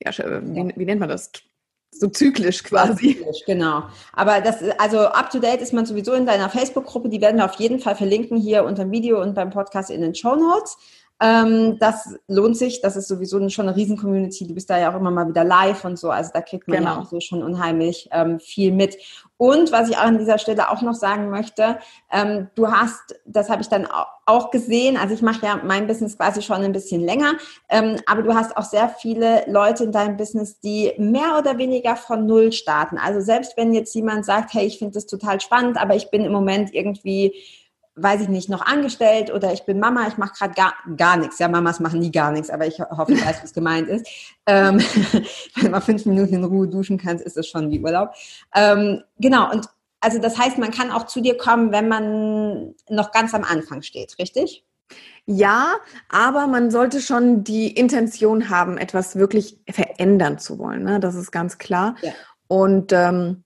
[0.00, 1.32] ja, wie, wie nennt man das?
[1.90, 3.16] So zyklisch quasi.
[3.16, 3.84] Zyklisch, genau.
[4.12, 7.08] Aber das, also up to date ist man sowieso in deiner Facebook-Gruppe.
[7.08, 10.02] Die werden wir auf jeden Fall verlinken hier unter dem Video und beim Podcast in
[10.02, 10.76] den Show Notes.
[11.20, 12.80] Ähm, das lohnt sich.
[12.80, 14.46] Das ist sowieso schon eine Riesen-Community.
[14.46, 16.10] Du bist da ja auch immer mal wieder live und so.
[16.10, 16.90] Also da kriegt man genau.
[16.94, 18.96] ja auch so schon unheimlich ähm, viel mit.
[19.38, 21.78] Und was ich auch an dieser Stelle auch noch sagen möchte,
[22.12, 23.86] ähm, du hast, das habe ich dann
[24.26, 27.34] auch gesehen, also ich mache ja mein Business quasi schon ein bisschen länger,
[27.68, 31.94] ähm, aber du hast auch sehr viele Leute in deinem Business, die mehr oder weniger
[31.94, 32.98] von Null starten.
[32.98, 36.24] Also selbst wenn jetzt jemand sagt, hey, ich finde das total spannend, aber ich bin
[36.24, 37.32] im Moment irgendwie
[38.02, 41.38] weiß ich nicht, noch angestellt oder ich bin Mama, ich mache gerade gar, gar nichts.
[41.38, 44.06] Ja, Mamas machen nie gar nichts, aber ich hoffe, du weißt, was gemeint ist.
[44.46, 44.78] Ähm,
[45.56, 48.12] wenn man fünf Minuten in Ruhe duschen kann, ist das schon wie Urlaub.
[48.54, 49.68] Ähm, genau, und
[50.00, 53.82] also das heißt, man kann auch zu dir kommen, wenn man noch ganz am Anfang
[53.82, 54.64] steht, richtig?
[55.26, 55.74] Ja,
[56.08, 60.84] aber man sollte schon die Intention haben, etwas wirklich verändern zu wollen.
[60.84, 61.00] Ne?
[61.00, 61.96] Das ist ganz klar.
[62.00, 62.12] Ja.
[62.46, 63.44] Und ähm,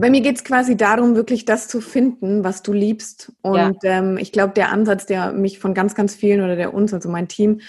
[0.00, 3.32] bei mir geht es quasi darum, wirklich das zu finden, was du liebst.
[3.42, 3.98] Und ja.
[3.98, 7.08] ähm, ich glaube, der Ansatz, der mich von ganz, ganz vielen oder der uns, also
[7.08, 7.60] mein Team,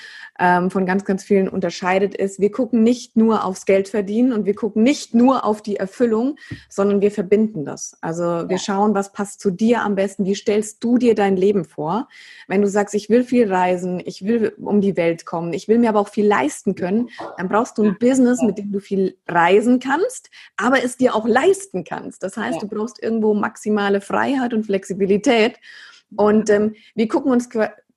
[0.41, 4.45] ähm, von ganz, ganz vielen unterscheidet, ist, wir gucken nicht nur aufs Geld verdienen und
[4.45, 7.95] wir gucken nicht nur auf die Erfüllung, sondern wir verbinden das.
[8.01, 8.57] Also wir ja.
[8.57, 12.07] schauen, was passt zu dir am besten, wie stellst du dir dein Leben vor.
[12.47, 15.77] Wenn du sagst, ich will viel reisen, ich will um die Welt kommen, ich will
[15.77, 19.17] mir aber auch viel leisten können, dann brauchst du ein Business, mit dem du viel
[19.27, 22.23] reisen kannst, aber es dir auch leisten kannst.
[22.23, 22.67] Das heißt, ja.
[22.67, 25.59] du brauchst irgendwo maximale Freiheit und Flexibilität.
[26.15, 27.47] Und ähm, wir gucken uns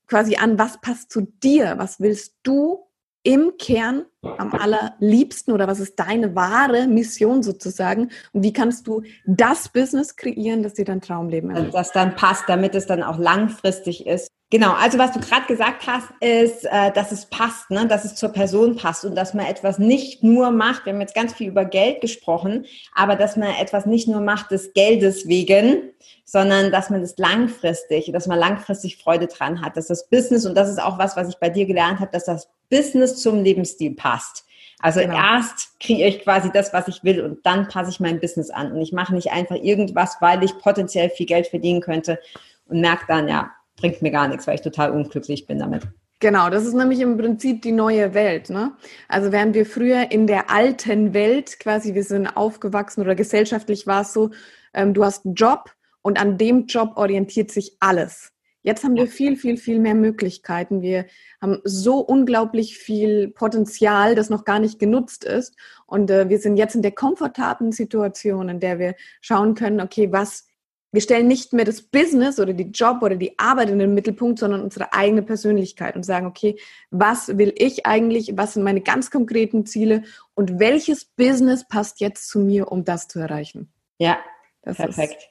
[0.06, 2.84] quasi an, was passt zu dir, was willst du
[3.24, 9.02] im Kern am allerliebsten oder was ist deine wahre Mission sozusagen und wie kannst du
[9.26, 11.74] das Business kreieren, das dir dein Traumleben ermöglicht.
[11.74, 14.28] Das dann passt, damit es dann auch langfristig ist.
[14.50, 17.88] Genau, also was du gerade gesagt hast, ist, äh, dass es passt, ne?
[17.88, 21.14] dass es zur Person passt und dass man etwas nicht nur macht, wir haben jetzt
[21.14, 25.90] ganz viel über Geld gesprochen, aber dass man etwas nicht nur macht des Geldes wegen,
[26.24, 30.54] sondern dass man das langfristig, dass man langfristig Freude dran hat, dass das Business, und
[30.54, 33.94] das ist auch was, was ich bei dir gelernt habe, dass das Business zum Lebensstil
[33.94, 34.44] passt.
[34.80, 35.14] Also genau.
[35.14, 38.72] erst kriege ich quasi das, was ich will und dann passe ich mein Business an.
[38.72, 42.18] Und ich mache nicht einfach irgendwas, weil ich potenziell viel Geld verdienen könnte
[42.66, 43.50] und merke dann, ja,
[43.84, 45.82] bringt mir gar nichts, weil ich total unglücklich bin damit.
[46.18, 48.48] Genau, das ist nämlich im Prinzip die neue Welt.
[48.48, 48.72] Ne?
[49.08, 54.00] Also während wir früher in der alten Welt quasi, wir sind aufgewachsen oder gesellschaftlich war
[54.00, 54.30] es so,
[54.72, 55.70] ähm, du hast einen Job
[56.00, 58.32] und an dem Job orientiert sich alles.
[58.62, 60.80] Jetzt haben wir viel, viel, viel mehr Möglichkeiten.
[60.80, 61.04] Wir
[61.42, 65.54] haben so unglaublich viel Potenzial, das noch gar nicht genutzt ist.
[65.84, 70.10] Und äh, wir sind jetzt in der komfortablen Situation, in der wir schauen können, okay,
[70.10, 70.46] was,
[70.94, 74.38] wir stellen nicht mehr das Business oder die Job oder die Arbeit in den Mittelpunkt,
[74.38, 76.56] sondern unsere eigene Persönlichkeit und sagen, okay,
[76.92, 78.34] was will ich eigentlich?
[78.36, 80.04] Was sind meine ganz konkreten Ziele?
[80.34, 83.72] Und welches Business passt jetzt zu mir, um das zu erreichen?
[83.98, 84.18] Ja,
[84.62, 85.30] das perfekt.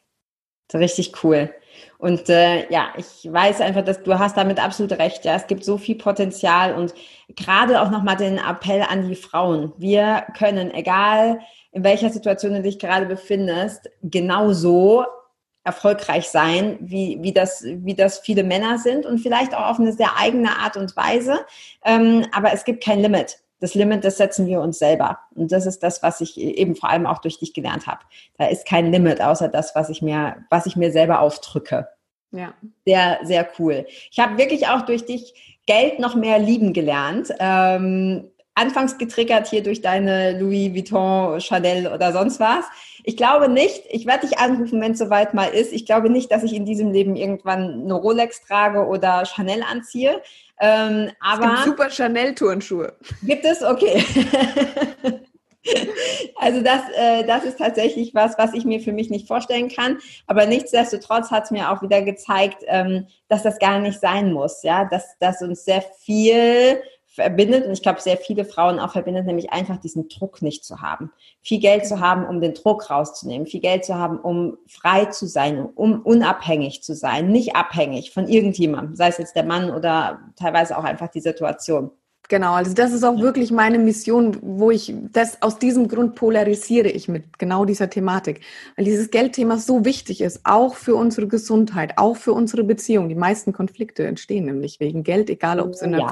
[0.70, 1.54] Ist Richtig cool.
[1.98, 5.24] Und äh, ja, ich weiß einfach, dass du hast damit absolut recht.
[5.24, 6.94] Ja, es gibt so viel Potenzial und
[7.36, 9.72] gerade auch nochmal den Appell an die Frauen.
[9.78, 11.40] Wir können, egal
[11.72, 15.06] in welcher Situation du dich gerade befindest, genauso
[15.64, 19.94] erfolgreich sein, wie, wie, das, wie das viele Männer sind und vielleicht auch auf eine
[19.94, 21.46] sehr eigene Art und Weise.
[21.86, 25.20] Ähm, aber es gibt kein Limit das Limit, das setzen wir uns selber.
[25.36, 28.02] Und das ist das, was ich eben vor allem auch durch dich gelernt habe.
[28.38, 31.88] Da ist kein Limit, außer das, was ich mir, was ich mir selber aufdrücke.
[32.32, 32.54] Ja.
[32.86, 33.86] Sehr, sehr cool.
[34.12, 37.34] Ich habe wirklich auch durch dich Geld noch mehr lieben gelernt.
[37.40, 42.66] Ähm, anfangs getriggert hier durch deine Louis Vuitton, Chanel oder sonst was.
[43.04, 45.74] Ich glaube nicht, ich werde dich anrufen, wenn es soweit mal ist.
[45.74, 50.22] Ich glaube nicht, dass ich in diesem Leben irgendwann eine Rolex trage oder Chanel anziehe.
[50.60, 52.94] Ähm, aber es gibt super Chanel-Turnschuhe.
[53.24, 53.64] Gibt es?
[53.64, 54.06] Okay.
[56.36, 59.98] also das, äh, das ist tatsächlich was, was ich mir für mich nicht vorstellen kann.
[60.28, 64.64] Aber nichtsdestotrotz hat es mir auch wieder gezeigt, ähm, dass das gar nicht sein muss.
[64.64, 66.82] Ja, dass, dass uns sehr viel
[67.14, 70.82] verbindet, und ich glaube, sehr viele Frauen auch verbindet, nämlich einfach diesen Druck nicht zu
[70.82, 71.12] haben.
[71.44, 75.28] Viel Geld zu haben, um den Druck rauszunehmen, viel Geld zu haben, um frei zu
[75.28, 80.22] sein, um unabhängig zu sein, nicht abhängig von irgendjemandem, sei es jetzt der Mann oder
[80.36, 81.92] teilweise auch einfach die Situation.
[82.30, 86.88] Genau, also das ist auch wirklich meine Mission, wo ich das aus diesem Grund polarisiere
[86.88, 88.42] ich mit genau dieser Thematik,
[88.76, 93.10] weil dieses Geldthema so wichtig ist, auch für unsere Gesundheit, auch für unsere Beziehung.
[93.10, 96.08] Die meisten Konflikte entstehen nämlich wegen Geld, egal ob es in der ja.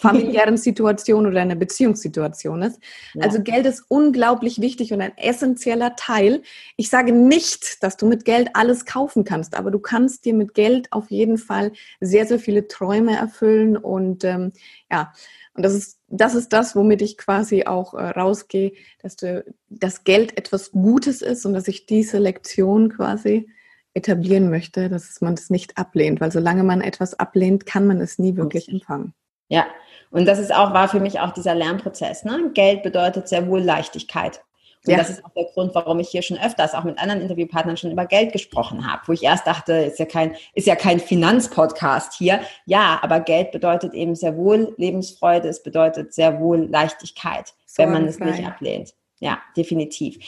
[0.00, 2.80] Familiären Situation oder eine Beziehungssituation ist.
[3.14, 3.24] Ja.
[3.24, 6.42] Also Geld ist unglaublich wichtig und ein essentieller Teil.
[6.76, 10.54] Ich sage nicht, dass du mit Geld alles kaufen kannst, aber du kannst dir mit
[10.54, 14.52] Geld auf jeden Fall sehr, sehr viele Träume erfüllen und ähm,
[14.90, 15.12] ja,
[15.54, 18.72] und das ist, das ist das, womit ich quasi auch äh, rausgehe,
[19.02, 23.48] dass du, das Geld etwas Gutes ist und dass ich diese Lektion quasi
[23.94, 28.18] etablieren möchte, dass man es nicht ablehnt, weil solange man etwas ablehnt, kann man es
[28.18, 29.14] nie wirklich empfangen.
[29.48, 29.66] Ja,
[30.10, 32.24] und das ist auch, war für mich auch dieser Lernprozess.
[32.24, 32.50] Ne?
[32.54, 34.40] Geld bedeutet sehr wohl Leichtigkeit.
[34.86, 34.98] Und ja.
[34.98, 37.90] das ist auch der Grund, warum ich hier schon öfters auch mit anderen Interviewpartnern schon
[37.90, 42.14] über Geld gesprochen habe, wo ich erst dachte, ist ja kein, ist ja kein Finanzpodcast
[42.14, 42.40] hier.
[42.66, 47.92] Ja, aber Geld bedeutet eben sehr wohl Lebensfreude, es bedeutet sehr wohl Leichtigkeit, so wenn
[47.92, 48.94] man es nicht ablehnt.
[49.18, 50.18] Ja, definitiv.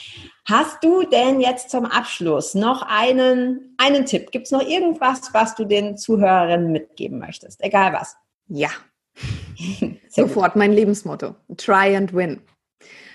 [0.47, 4.31] Hast du denn jetzt zum Abschluss noch einen, einen Tipp?
[4.33, 7.63] Gibt es noch irgendwas, was du den Zuhörerinnen mitgeben möchtest?
[7.63, 8.17] Egal was.
[8.49, 8.71] Ja,
[10.09, 11.35] Sofort mein Lebensmotto.
[11.57, 12.41] Try and win.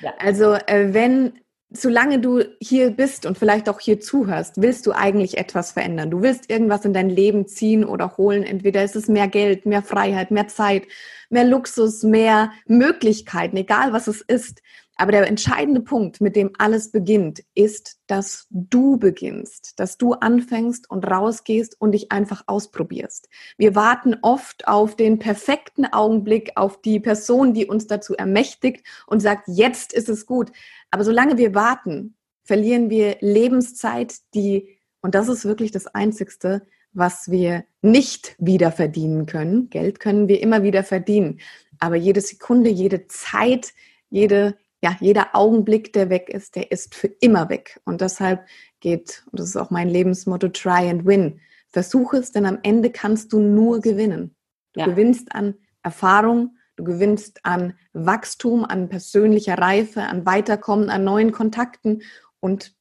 [0.02, 0.14] Ja.
[0.20, 1.39] Also äh, wenn,
[1.70, 6.12] solange du hier bist und vielleicht auch hier zuhörst, willst du eigentlich etwas verändern.
[6.12, 8.44] Du willst irgendwas in dein Leben ziehen oder holen.
[8.44, 10.84] Entweder ist es mehr Geld, mehr Freiheit, mehr Zeit,
[11.30, 14.62] mehr Luxus, mehr Möglichkeiten, egal was es ist.
[14.96, 20.89] Aber der entscheidende Punkt, mit dem alles beginnt, ist, dass du beginnst, dass du anfängst
[20.89, 23.28] und rausgehst und dich einfach ausprobierst.
[23.58, 29.20] Wir warten oft auf den perfekten Augenblick, auf die Person, die uns dazu ermächtigt und
[29.20, 30.52] sagt, jetzt ist es gut.
[30.91, 37.32] Aber solange wir warten, verlieren wir Lebenszeit, die, und das ist wirklich das Einzigste, was
[37.32, 39.72] wir nicht wieder verdienen können.
[39.72, 41.39] Geld können wir immer wieder verdienen.
[41.80, 43.74] Aber jede Sekunde, jede Zeit,
[44.12, 47.80] jede ja, jeder Augenblick, der weg ist, der ist für immer weg.
[47.86, 48.46] Und deshalb
[48.82, 51.40] geht, und das ist auch mein Lebensmotto, try and win.
[51.70, 54.36] Versuch es, denn am Ende kannst du nur gewinnen.
[54.74, 54.86] Du ja.
[54.86, 62.02] gewinnst an Erfahrung, du gewinnst an Wachstum, an persönlicher Reife, an Weiterkommen, an neuen Kontakten
[62.42, 62.76] und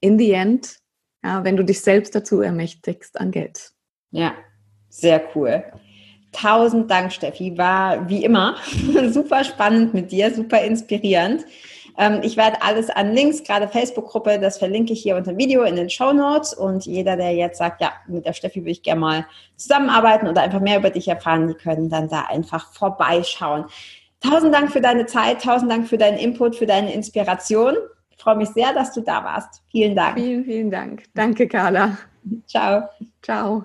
[0.00, 0.78] in the end,
[1.22, 3.72] ja, wenn du dich selbst dazu ermächtigst, an Geld.
[4.10, 4.34] Ja,
[4.88, 5.62] sehr cool.
[6.32, 7.56] Tausend Dank, Steffi.
[7.56, 8.56] War wie immer
[9.10, 11.44] super spannend mit dir, super inspirierend.
[11.98, 15.62] Ähm, ich werde alles an Links, gerade Facebook-Gruppe, das verlinke ich hier unter dem Video
[15.62, 16.54] in den Show Notes.
[16.54, 19.26] Und jeder, der jetzt sagt, ja, mit der Steffi würde ich gerne mal
[19.56, 23.66] zusammenarbeiten oder einfach mehr über dich erfahren, die können dann da einfach vorbeischauen.
[24.20, 27.74] Tausend Dank für deine Zeit, tausend Dank für deinen Input, für deine Inspiration.
[28.10, 29.62] Ich freue mich sehr, dass du da warst.
[29.70, 30.16] Vielen Dank.
[30.16, 31.04] Vielen, vielen Dank.
[31.14, 31.98] Danke, Carla.
[32.46, 32.88] Ciao.
[33.20, 33.64] Ciao.